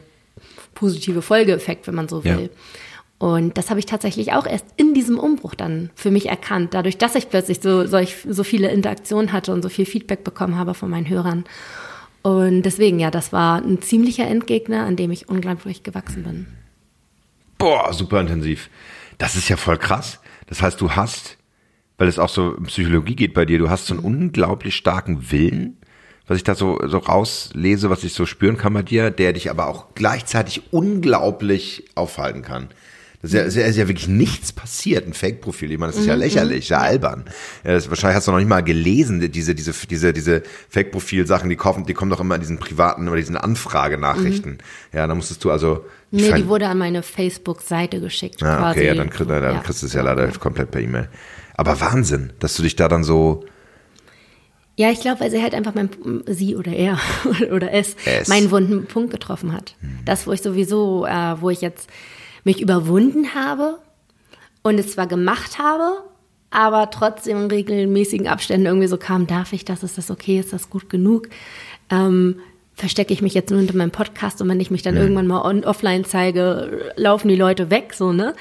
[0.74, 2.42] positive Folgeeffekt, wenn man so will.
[2.42, 2.48] Ja.
[3.18, 6.98] Und das habe ich tatsächlich auch erst in diesem Umbruch dann für mich erkannt, dadurch,
[6.98, 10.74] dass ich plötzlich so, solch, so viele Interaktionen hatte und so viel Feedback bekommen habe
[10.74, 11.44] von meinen Hörern.
[12.22, 16.46] Und deswegen, ja, das war ein ziemlicher Endgegner, an dem ich unglaublich gewachsen bin.
[17.58, 18.68] Boah, super intensiv.
[19.18, 20.20] Das ist ja voll krass.
[20.46, 21.38] Das heißt, du hast,
[21.98, 25.30] weil es auch so um Psychologie geht bei dir, du hast so einen unglaublich starken
[25.30, 25.76] Willen,
[26.26, 29.50] was ich da so, so rauslese, was ich so spüren kann bei dir, der dich
[29.50, 32.68] aber auch gleichzeitig unglaublich aufhalten kann.
[33.24, 35.72] Das ist ja, ist ja, ist ja wirklich nichts passiert, ein Fake-Profil.
[35.72, 36.84] Ich meine, das ist ja mhm, lächerlich, ja mhm.
[36.84, 37.24] albern.
[37.64, 41.56] Ja, das, wahrscheinlich hast du noch nicht mal gelesen, diese, diese, diese, diese Fake-Profil-Sachen, die
[41.56, 44.52] kommen, die kommen doch immer in diesen privaten oder diesen Anfragenachrichten.
[44.52, 44.58] Mhm.
[44.92, 45.86] Ja, da musstest du also.
[46.10, 48.42] Nee, die wurde an meine Facebook-Seite geschickt.
[48.42, 48.80] Ah, quasi.
[48.80, 49.60] okay, ja, dann, dann, dann ja.
[49.60, 51.08] kriegst du es ja leider komplett per E-Mail.
[51.54, 53.46] Aber Wahnsinn, dass du dich da dann so.
[54.76, 55.88] Ja, ich glaube, weil sie halt einfach mein,
[56.26, 56.98] sie oder er
[57.52, 58.28] oder es, es.
[58.28, 59.76] meinen wunden Punkt getroffen hat.
[59.80, 60.00] Mhm.
[60.04, 61.88] Das, wo ich sowieso, äh, wo ich jetzt
[62.44, 63.78] mich überwunden habe
[64.62, 66.04] und es zwar gemacht habe,
[66.50, 70.52] aber trotzdem in regelmäßigen Abständen irgendwie so kam, darf ich das, ist das okay, ist
[70.52, 71.28] das gut genug?
[71.90, 72.36] Ähm,
[72.74, 75.00] verstecke ich mich jetzt nur hinter meinem Podcast und wenn ich mich dann mhm.
[75.00, 78.34] irgendwann mal on, offline zeige, laufen die Leute weg, so, ne?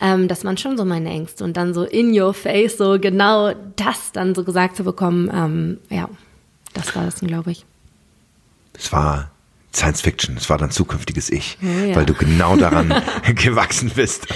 [0.00, 3.52] Ähm, das waren schon so meine Ängste und dann so in your face, so genau
[3.76, 6.08] das dann so gesagt zu bekommen, ähm, ja,
[6.72, 7.64] das war das, glaube ich.
[8.76, 9.30] Es war
[9.74, 11.96] Science Fiction, es war dein zukünftiges Ich, oh ja.
[11.96, 12.94] weil du genau daran
[13.34, 14.28] gewachsen bist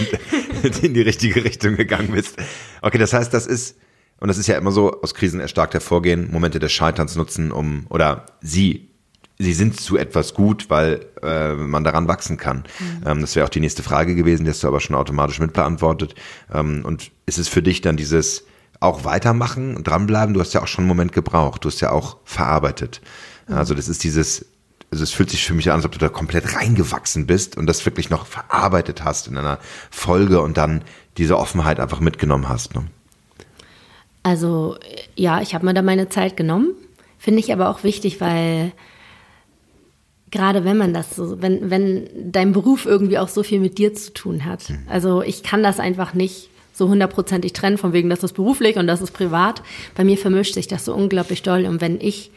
[0.62, 2.36] und in die richtige Richtung gegangen bist.
[2.82, 3.76] Okay, das heißt, das ist,
[4.20, 7.86] und das ist ja immer so, aus Krisen erstarkt hervorgehen, Momente des Scheiterns nutzen, um,
[7.88, 8.90] oder sie,
[9.38, 12.64] sie sind zu etwas gut, weil äh, man daran wachsen kann.
[12.80, 13.06] Mhm.
[13.06, 16.16] Ähm, das wäre auch die nächste Frage gewesen, die hast du aber schon automatisch mitbeantwortet.
[16.52, 18.44] Ähm, und ist es für dich dann dieses
[18.80, 20.34] auch weitermachen und dranbleiben?
[20.34, 23.00] Du hast ja auch schon einen Moment gebraucht, du hast ja auch verarbeitet.
[23.46, 24.44] Also das ist dieses
[24.90, 27.66] also es fühlt sich für mich an, als ob du da komplett reingewachsen bist und
[27.66, 29.58] das wirklich noch verarbeitet hast in einer
[29.90, 30.82] Folge und dann
[31.18, 32.74] diese Offenheit einfach mitgenommen hast.
[32.74, 32.86] Ne?
[34.22, 34.76] Also
[35.14, 36.74] ja, ich habe mir da meine Zeit genommen,
[37.18, 38.72] finde ich aber auch wichtig, weil
[40.30, 43.94] gerade wenn man das so, wenn, wenn dein Beruf irgendwie auch so viel mit dir
[43.94, 44.70] zu tun hat.
[44.70, 44.78] Mhm.
[44.88, 48.86] Also ich kann das einfach nicht so hundertprozentig trennen, von wegen, das ist beruflich und
[48.86, 49.62] das ist privat.
[49.96, 51.66] Bei mir vermischt sich das so unglaublich doll.
[51.66, 52.30] Und wenn ich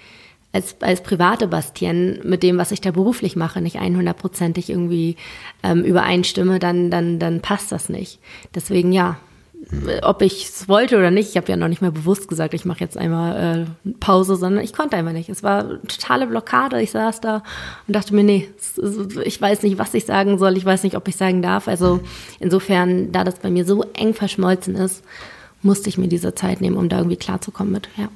[0.53, 5.15] als, als private Bastien mit dem, was ich da beruflich mache, nicht 100%ig irgendwie
[5.63, 8.19] ähm, übereinstimme, dann, dann, dann passt das nicht.
[8.53, 9.17] Deswegen ja,
[10.01, 12.65] ob ich es wollte oder nicht, ich habe ja noch nicht mehr bewusst gesagt, ich
[12.65, 15.29] mache jetzt einmal äh, Pause, sondern ich konnte einfach nicht.
[15.29, 16.81] Es war eine totale Blockade.
[16.81, 17.43] Ich saß da
[17.87, 18.49] und dachte mir, nee,
[19.23, 21.67] ich weiß nicht, was ich sagen soll, ich weiß nicht, ob ich sagen darf.
[21.67, 22.01] Also
[22.39, 25.03] insofern, da das bei mir so eng verschmolzen ist,
[25.61, 27.87] musste ich mir diese Zeit nehmen, um da irgendwie klarzukommen mit.
[27.97, 28.09] Ja.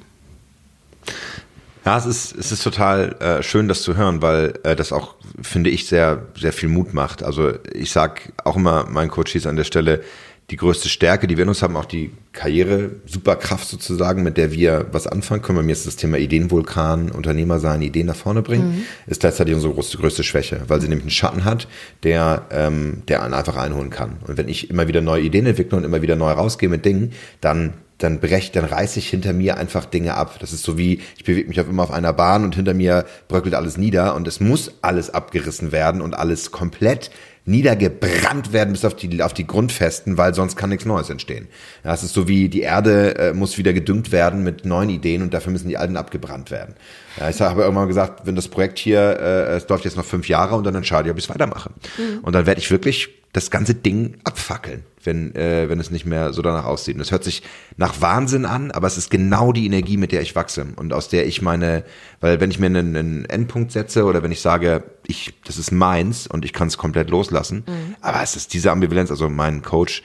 [1.86, 5.14] Ja, es ist, es ist total äh, schön, das zu hören, weil äh, das auch,
[5.40, 7.22] finde ich, sehr, sehr viel Mut macht.
[7.22, 10.02] Also ich sag auch immer meinen Coaches an der Stelle,
[10.50, 14.50] die größte Stärke, die wir in uns haben, auch die Karriere, Superkraft sozusagen, mit der
[14.50, 15.58] wir was anfangen können.
[15.58, 18.84] Bei mir ist das Thema Ideenvulkan, Unternehmer sein, Ideen nach vorne bringen, mhm.
[19.06, 21.68] ist gleichzeitig unsere größte, größte Schwäche, weil sie nämlich einen Schatten hat,
[22.02, 24.16] der, ähm, der einen einfach einholen kann.
[24.26, 27.12] Und wenn ich immer wieder neue Ideen entwickle und immer wieder neu rausgehe mit Dingen,
[27.40, 30.38] dann dann brecht, dann reiße ich hinter mir einfach Dinge ab.
[30.40, 33.06] Das ist so wie, ich bewege mich auf immer auf einer Bahn und hinter mir
[33.28, 37.10] bröckelt alles nieder und es muss alles abgerissen werden und alles komplett
[37.46, 41.46] niedergebrannt werden bis auf die, auf die Grundfesten, weil sonst kann nichts Neues entstehen.
[41.84, 45.22] Ja, es ist so wie die Erde äh, muss wieder gedüngt werden mit neuen Ideen
[45.22, 46.74] und dafür müssen die alten abgebrannt werden.
[47.18, 50.28] Ja, ich habe irgendwann gesagt, wenn das Projekt hier, äh, es läuft jetzt noch fünf
[50.28, 51.70] Jahre und dann entscheide ich, ob ich es weitermache.
[51.96, 52.18] Mhm.
[52.22, 56.32] Und dann werde ich wirklich das ganze Ding abfackeln, wenn, äh, wenn es nicht mehr
[56.32, 56.96] so danach aussieht.
[56.96, 57.42] Und es hört sich
[57.76, 61.08] nach Wahnsinn an, aber es ist genau die Energie, mit der ich wachse und aus
[61.08, 61.84] der ich meine,
[62.20, 65.70] weil wenn ich mir einen, einen Endpunkt setze oder wenn ich sage, ich, das ist
[65.70, 67.96] meins und ich kann es komplett loslassen, mhm.
[68.00, 70.02] aber es ist diese Ambivalenz, also mein Coach,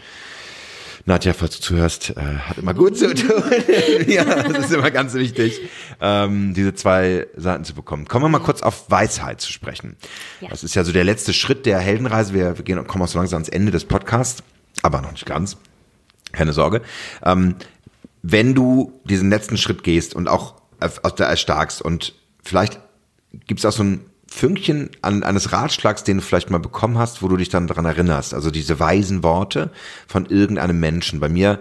[1.06, 3.44] Nadja, falls du zuhörst, äh, hat immer gut zu tun.
[4.08, 5.60] ja, das ist immer ganz wichtig,
[6.00, 8.08] ähm, diese zwei Seiten zu bekommen.
[8.08, 9.96] Kommen wir mal kurz auf Weisheit zu sprechen.
[10.42, 10.50] Ja.
[10.50, 12.34] Das ist ja so der letzte Schritt der Heldenreise.
[12.34, 14.44] Wir, wir gehen, kommen auch so langsam ans Ende des Podcasts,
[14.82, 15.58] aber noch nicht ganz.
[16.32, 16.82] Keine Sorge.
[17.24, 17.56] Ähm,
[18.22, 20.56] wenn du diesen letzten Schritt gehst und auch
[21.18, 22.80] der erstarkst und vielleicht
[23.48, 27.22] gibt es auch so ein Fünkchen an, eines Ratschlags, den du vielleicht mal bekommen hast,
[27.22, 28.34] wo du dich dann daran erinnerst.
[28.34, 29.72] Also diese weisen Worte
[30.08, 31.20] von irgendeinem Menschen.
[31.20, 31.60] Bei mir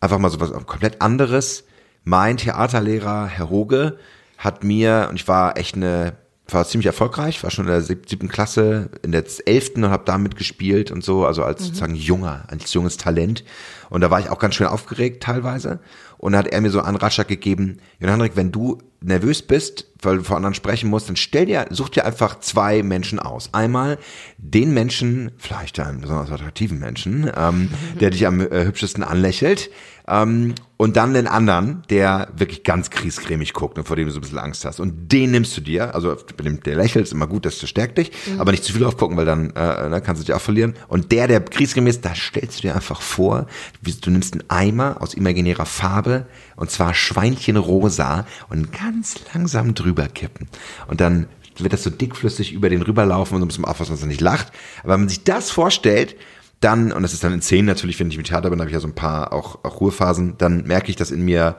[0.00, 1.64] einfach mal so was komplett anderes.
[2.02, 3.98] Mein Theaterlehrer, Herr Hoge,
[4.38, 6.14] hat mir, und ich war echt eine,
[6.54, 10.18] war ziemlich erfolgreich, war schon in der siebten Klasse, in der elften und habe da
[10.18, 11.64] mitgespielt und so, also als mhm.
[11.66, 13.44] sozusagen junger, als junges Talent.
[13.88, 15.80] Und da war ich auch ganz schön aufgeregt teilweise.
[16.18, 19.86] Und da hat er mir so einen Ratschlag gegeben, Jan Hendrik, wenn du nervös bist,
[20.02, 23.50] weil du vor anderen sprechen musst, dann stell dir, such dir einfach zwei Menschen aus.
[23.52, 23.98] Einmal
[24.38, 27.70] den Menschen, vielleicht einen besonders attraktiven Menschen, ähm,
[28.00, 29.70] der dich am äh, hübschesten anlächelt,
[30.10, 34.18] ähm, und dann den anderen, der wirklich ganz kriescremig guckt und vor dem du so
[34.18, 34.80] ein bisschen Angst hast.
[34.80, 38.40] Und den nimmst du dir, also der lächelt, ist immer gut, das stärkt dich, mhm.
[38.40, 40.74] aber nicht zu viel aufgucken, weil dann äh, ne, kannst du dich auch verlieren.
[40.88, 43.46] Und der, der kriescremig ist, da stellst du dir einfach vor,
[43.82, 46.26] du nimmst einen Eimer aus imaginärer Farbe,
[46.60, 50.46] und zwar Schweinchenrosa, und ganz langsam drüber kippen.
[50.88, 54.02] Und dann wird das so dickflüssig über den rüberlaufen und so ein bisschen aufpassen, dass
[54.02, 54.52] er nicht lacht.
[54.82, 56.16] Aber wenn man sich das vorstellt,
[56.60, 58.74] dann, und das ist dann in Szenen natürlich, wenn ich mit Theater bin, habe ich
[58.74, 61.56] ja so ein paar auch, auch Ruhephasen, dann merke ich, dass in mir,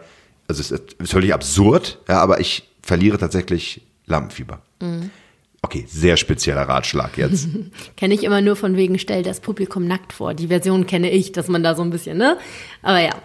[0.48, 4.62] also es ist völlig absurd, ja, aber ich verliere tatsächlich Lampenfieber.
[4.82, 5.10] Mhm.
[5.64, 7.48] Okay, sehr spezieller Ratschlag jetzt.
[7.98, 10.36] kenne ich immer nur von wegen, stell das Publikum nackt vor.
[10.36, 12.38] Die Version kenne ich, dass man da so ein bisschen, ne?
[12.84, 13.16] Aber ja.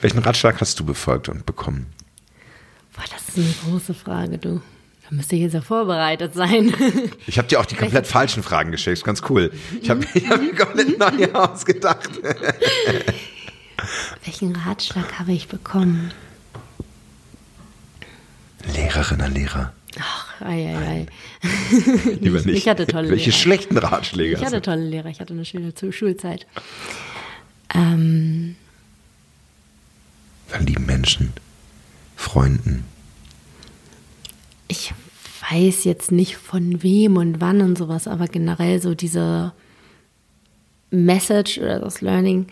[0.00, 1.86] Welchen Ratschlag hast du befolgt und bekommen?
[2.94, 4.60] Boah, das ist eine große Frage, du.
[5.08, 6.72] Da müsste ich jetzt ja vorbereitet sein.
[7.26, 9.04] Ich habe dir auch die komplett falschen Fragen geschickt.
[9.04, 9.50] Ganz cool.
[9.82, 12.10] Ich habe hab mir komplett neue ausgedacht.
[14.24, 16.10] Welchen Ratschlag habe ich bekommen?
[18.74, 19.72] Lehrerin, Lehrer.
[20.00, 21.06] Ach, ei, ei, ei.
[22.20, 22.56] Lieber nicht.
[22.56, 23.38] Ich hatte tolle Welche Lehrer.
[23.38, 24.36] schlechten Ratschläge?
[24.36, 25.08] Ich hatte tolle Lehrer.
[25.08, 26.46] Ich hatte eine schöne Schulzeit.
[27.74, 28.56] Ähm,
[30.54, 31.32] Von lieben Menschen,
[32.14, 32.84] Freunden.
[34.68, 34.94] Ich
[35.50, 39.52] weiß jetzt nicht von wem und wann und sowas, aber generell so diese
[40.90, 42.46] Message oder das Learning,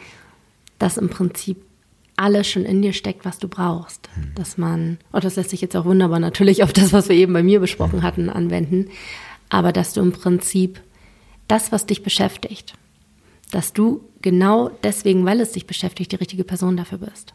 [0.80, 1.58] dass im Prinzip
[2.16, 4.08] alles schon in dir steckt, was du brauchst.
[4.16, 4.34] Mhm.
[4.34, 7.32] Dass man, oh, das lässt sich jetzt auch wunderbar natürlich auf das, was wir eben
[7.32, 8.02] bei mir besprochen mhm.
[8.02, 8.90] hatten, anwenden,
[9.48, 10.80] aber dass du im Prinzip
[11.46, 12.74] das, was dich beschäftigt,
[13.52, 17.34] dass du genau deswegen, weil es dich beschäftigt, die richtige Person dafür bist.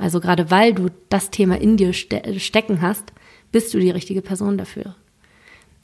[0.00, 3.12] Also gerade weil du das Thema in dir ste stecken hast,
[3.52, 4.94] bist du die richtige Person dafür.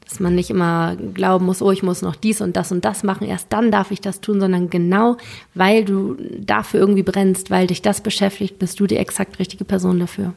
[0.08, 3.02] Dass man nicht immer glauben muss, oh, ich muss noch dies und das und das
[3.02, 5.18] machen, erst dann darf ich das tun, sondern genau,
[5.52, 10.00] weil du dafür irgendwie brennst, weil dich das beschäftigt, bist du die exakt richtige Person
[10.00, 10.32] dafür.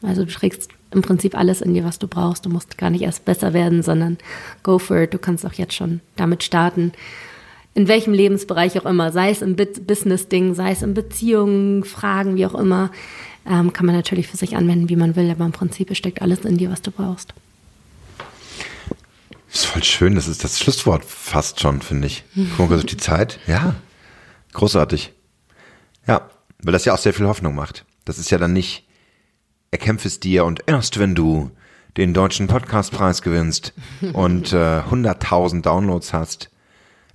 [0.00, 2.46] Also du trägst im Prinzip alles in dir, was du brauchst.
[2.46, 4.16] Du musst gar nicht erst besser werden, sondern
[4.62, 5.12] go for it.
[5.12, 6.92] Du kannst auch jetzt schon damit starten.
[7.78, 12.44] In welchem Lebensbereich auch immer, sei es im Business-Ding, sei es in Beziehungen, Fragen, wie
[12.44, 12.90] auch immer
[13.48, 16.40] ähm, kann man natürlich für sich anwenden, wie man will, aber im Prinzip steckt alles
[16.40, 17.34] in dir, was du brauchst.
[19.48, 22.24] Das ist voll schön, das ist das Schlusswort fast schon, finde ich.
[22.56, 23.38] Guck mal auf die Zeit.
[23.46, 23.76] Ja,
[24.54, 25.12] großartig.
[26.08, 26.28] Ja,
[26.62, 27.84] weil das ja auch sehr viel Hoffnung macht.
[28.04, 28.88] Das ist ja dann nicht,
[29.70, 31.52] erkämpfe es dir und erst wenn du
[31.96, 33.72] den deutschen Podcastpreis gewinnst
[34.12, 36.50] und äh, 100.000 Downloads hast.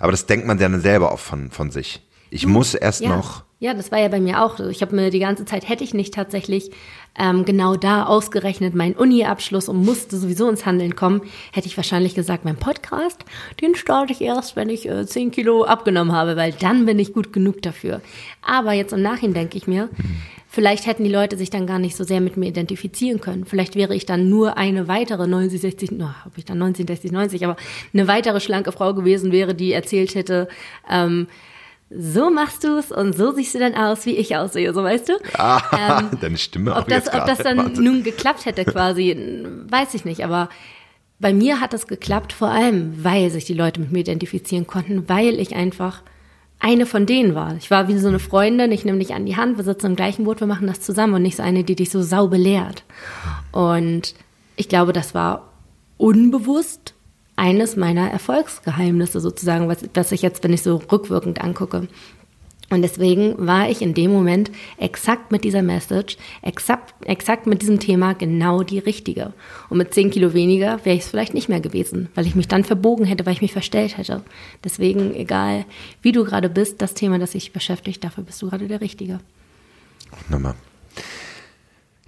[0.03, 2.05] Aber das denkt man dann selber auch von, von sich.
[2.29, 3.15] Ich muss erst ja.
[3.15, 4.59] noch ja, das war ja bei mir auch.
[4.59, 6.69] Ich habe mir die ganze Zeit, hätte ich nicht tatsächlich
[7.17, 11.21] ähm, genau da ausgerechnet meinen Uni-Abschluss und musste sowieso ins Handeln kommen,
[11.53, 13.23] hätte ich wahrscheinlich gesagt, mein Podcast,
[13.61, 17.13] den starte ich erst, wenn ich äh, 10 Kilo abgenommen habe, weil dann bin ich
[17.13, 18.01] gut genug dafür.
[18.41, 19.87] Aber jetzt im Nachhinein denke ich mir,
[20.53, 23.43] vielleicht hätten die Leute sich dann gar nicht so sehr mit mir identifizieren können.
[23.43, 27.11] Vielleicht wäre ich dann nur eine weitere 90, 60, no, ob ich dann 19, 60,
[27.11, 27.55] 90, aber
[27.91, 30.47] eine weitere schlanke Frau gewesen wäre, die erzählt hätte,
[30.87, 31.25] ähm,
[31.89, 35.09] so machst du es und so siehst du dann aus, wie ich aussehe, so weißt
[35.09, 35.13] du?
[35.39, 37.81] Ah, ähm, deine Stimme ob das, Ob das dann Warte.
[37.81, 39.17] nun geklappt hätte quasi,
[39.69, 40.49] weiß ich nicht, aber
[41.19, 45.09] bei mir hat das geklappt, vor allem, weil sich die Leute mit mir identifizieren konnten,
[45.09, 46.03] weil ich einfach
[46.63, 47.55] eine von denen war.
[47.57, 49.95] Ich war wie so eine Freundin, ich nehme dich an die Hand, wir sitzen im
[49.97, 52.83] gleichen Boot, wir machen das zusammen und nicht so eine, die dich so sau belehrt.
[53.51, 54.15] Und
[54.55, 55.49] ich glaube, das war
[55.97, 56.93] unbewusst
[57.35, 61.89] eines meiner Erfolgsgeheimnisse sozusagen, was, was ich jetzt, wenn ich so rückwirkend angucke.
[62.73, 64.49] Und deswegen war ich in dem Moment
[64.79, 69.31] exakt mit dieser Message, exakt, exakt mit diesem Thema genau die richtige.
[69.69, 72.47] Und mit 10 Kilo weniger wäre ich es vielleicht nicht mehr gewesen, weil ich mich
[72.47, 74.23] dann verbogen hätte, weil ich mich verstellt hätte.
[74.63, 75.65] Deswegen, egal
[76.01, 79.19] wie du gerade bist, das Thema, das dich beschäftigt, dafür bist du gerade der Richtige.
[80.29, 80.55] Nochmal.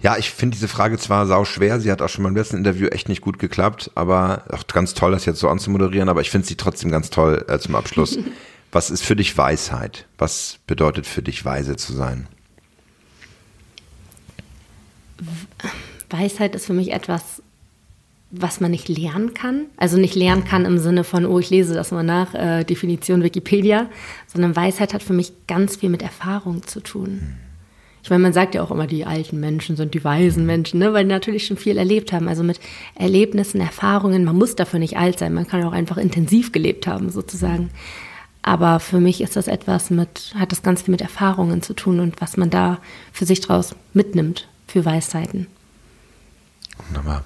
[0.00, 2.88] Ja, ich finde diese Frage zwar sau schwer, sie hat auch schon beim letzten Interview
[2.88, 6.48] echt nicht gut geklappt, aber auch ganz toll, das jetzt so anzumoderieren, aber ich finde
[6.48, 8.18] sie trotzdem ganz toll äh, zum Abschluss.
[8.72, 10.06] Was ist für dich Weisheit?
[10.18, 12.26] Was bedeutet für dich weise zu sein?
[16.10, 17.42] Weisheit ist für mich etwas,
[18.30, 19.66] was man nicht lernen kann.
[19.76, 23.22] Also nicht lernen kann im Sinne von, oh, ich lese das mal nach, äh, Definition
[23.22, 23.88] Wikipedia,
[24.26, 27.20] sondern Weisheit hat für mich ganz viel mit Erfahrung zu tun.
[27.20, 27.46] Hm
[28.06, 30.92] ich meine, man sagt ja auch immer, die alten Menschen sind die weisen Menschen, ne?
[30.92, 32.28] weil die natürlich schon viel erlebt haben.
[32.28, 32.60] Also mit
[32.94, 37.10] Erlebnissen, Erfahrungen, man muss dafür nicht alt sein, man kann auch einfach intensiv gelebt haben,
[37.10, 37.70] sozusagen.
[38.46, 41.98] Aber für mich ist das etwas mit, hat das ganz viel mit Erfahrungen zu tun
[41.98, 42.78] und was man da
[43.12, 45.48] für sich draus mitnimmt für Weisheiten.
[46.86, 47.24] Wunderbar.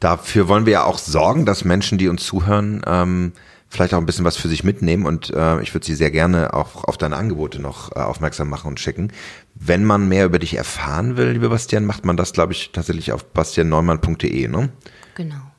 [0.00, 3.32] Dafür wollen wir ja auch sorgen, dass Menschen, die uns zuhören, ähm,
[3.68, 6.52] vielleicht auch ein bisschen was für sich mitnehmen und äh, ich würde sie sehr gerne
[6.52, 9.12] auch auf deine Angebote noch äh, aufmerksam machen und schicken.
[9.54, 13.12] Wenn man mehr über dich erfahren will, liebe Bastian, macht man das, glaube ich, tatsächlich
[13.12, 14.70] auf bastianneumann.de, ne?
[15.14, 15.51] Genau.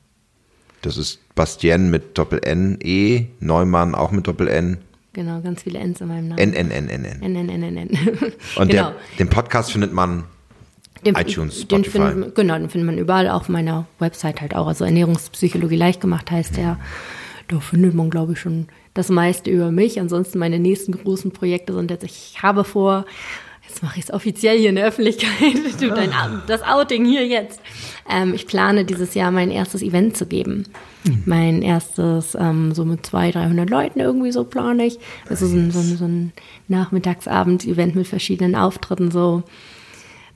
[0.84, 4.78] Das ist Bastian mit Doppel-N, E, Neumann auch mit Doppel-N.
[5.14, 6.38] Genau, ganz viele Ns in meinem Namen.
[6.38, 7.22] N, N, N, N, N.
[7.22, 7.88] N, N, N, N, N.
[8.56, 8.90] Und genau.
[8.90, 10.24] der, den Podcast findet man
[11.06, 12.10] Den- iTunes, Den Spotify.
[12.10, 14.66] findet, genau, den findet man überall, auf meiner Website halt auch.
[14.66, 16.78] Also Ernährungspsychologie leicht gemacht heißt der.
[17.48, 20.00] Da findet man, glaube ich, schon das meiste über mich.
[20.00, 23.06] Ansonsten meine nächsten großen Projekte sind jetzt, ich habe vor,
[23.74, 26.12] jetzt mache ich es offiziell hier in der Öffentlichkeit, du, dein,
[26.46, 27.60] das Outing hier jetzt.
[28.08, 30.66] Ähm, ich plane dieses Jahr mein erstes Event zu geben.
[31.26, 34.98] Mein erstes, ähm, so mit 200, 300 Leuten irgendwie so plane ich.
[35.28, 36.32] Also so ein, so ein, so ein
[36.68, 39.42] Nachmittagsabend-Event mit verschiedenen Auftritten so.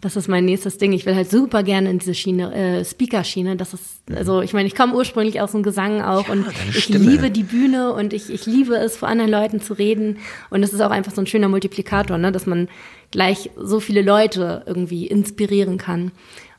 [0.01, 0.92] Das ist mein nächstes Ding.
[0.92, 3.57] Ich will halt super gerne in diese Schiene, äh, Speaker-Schiene.
[3.57, 6.84] Das ist, also ich meine, ich komme ursprünglich aus dem Gesang auch und deine ich
[6.84, 7.05] Stimme.
[7.05, 10.18] liebe die Bühne und ich, ich liebe es, vor anderen Leuten zu reden.
[10.51, 12.68] Und es ist auch einfach so ein schöner Multiplikator, ne, dass man
[13.11, 16.12] gleich so viele Leute irgendwie inspirieren kann.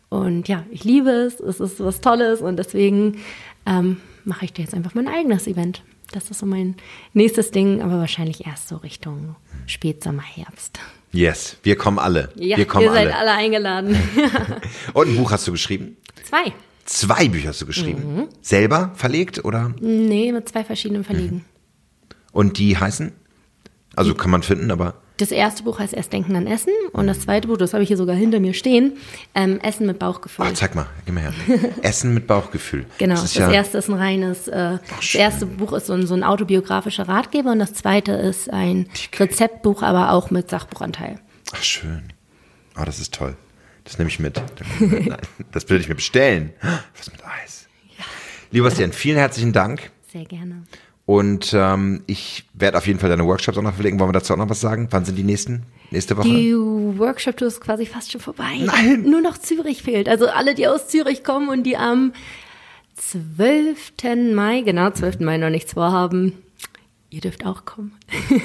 [0.09, 3.19] Und ja, ich liebe es, es ist was Tolles und deswegen
[3.65, 5.83] ähm, mache ich da jetzt einfach mein eigenes Event.
[6.11, 6.75] Das ist so mein
[7.13, 9.35] nächstes Ding, aber wahrscheinlich erst so Richtung
[9.67, 10.79] Spätsommer, Herbst.
[11.11, 12.29] Yes, wir kommen alle.
[12.35, 13.17] Ja, wir kommen ihr seid alle.
[13.17, 13.97] alle eingeladen.
[14.93, 15.97] Und ein Buch hast du geschrieben?
[16.23, 16.53] Zwei.
[16.85, 18.15] Zwei Bücher hast du geschrieben.
[18.15, 18.27] Mhm.
[18.41, 19.73] Selber verlegt oder?
[19.79, 21.45] Nee, mit zwei verschiedenen Verlegen.
[22.31, 23.11] Und die heißen?
[23.95, 27.19] Also kann man finden, aber Das erste Buch heißt Erst Denken an Essen und das
[27.19, 28.93] zweite Buch, das habe ich hier sogar hinter mir stehen,
[29.35, 30.45] ähm, Essen mit Bauchgefühl.
[30.45, 31.33] ah, zeig mal, gib mal her.
[31.81, 32.85] Essen mit Bauchgefühl.
[32.99, 35.19] Genau, Das das, ja, erste ist ein reines, äh, das schön.
[35.21, 38.87] erste Buch ist so ein, so ein autobiografischer Ratgeber und das zweite ist ein
[39.19, 41.19] Rezeptbuch, aber auch mit Sachbuchanteil.
[41.53, 42.13] ach schön.
[42.75, 43.35] Ah, das ist toll.
[43.83, 44.41] Das nehme ich mit.
[44.79, 45.17] Nein,
[45.51, 46.53] das will ich mir bestellen.
[46.97, 47.67] Was mit Eis.
[48.51, 49.91] Lieber Bastian, vielen herzlichen Dank.
[50.13, 50.63] Sehr gerne.
[51.09, 53.99] Und ähm, ich werde auf jeden Fall deine Workshops auch noch verlegen.
[53.99, 54.89] Wollen wir dazu auch noch was sagen?
[54.91, 55.63] Wann sind die nächsten?
[55.89, 56.27] Nächste Woche?
[56.27, 58.59] Die Workshop-Tour ist quasi fast schon vorbei.
[58.59, 59.09] Nein.
[59.09, 60.07] Nur noch Zürich fehlt.
[60.07, 62.13] Also alle, die aus Zürich kommen und die am
[62.97, 64.35] 12.
[64.35, 65.21] Mai, genau, 12.
[65.21, 66.33] Mai noch nichts vorhaben,
[67.09, 67.95] ihr dürft auch kommen.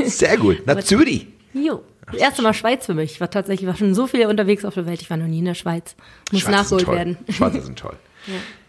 [0.07, 0.63] Sehr gut.
[0.65, 1.27] Na, Zürich.
[1.53, 1.83] Jo.
[2.07, 3.13] Das erste Mal Schweiz für mich.
[3.13, 5.03] Ich war tatsächlich war schon so viel unterwegs auf der Welt.
[5.03, 5.97] Ich war noch nie in der Schweiz.
[6.33, 7.19] Muss Schweizer nachgeholt werden.
[7.29, 7.97] Schweizer sind toll.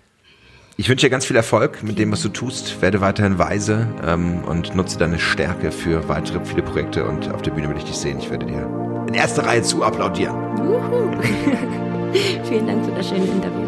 [0.78, 2.82] Ich wünsche dir ganz viel Erfolg mit dem, was du tust.
[2.82, 7.06] Werde weiterhin weise ähm, und nutze deine Stärke für weitere viele Projekte.
[7.06, 8.20] Und auf der Bühne will ich dich sehen.
[8.20, 8.70] Ich werde dir
[9.08, 10.36] in erster Reihe zu applaudieren.
[12.44, 13.64] Vielen Dank für das schöne Interview.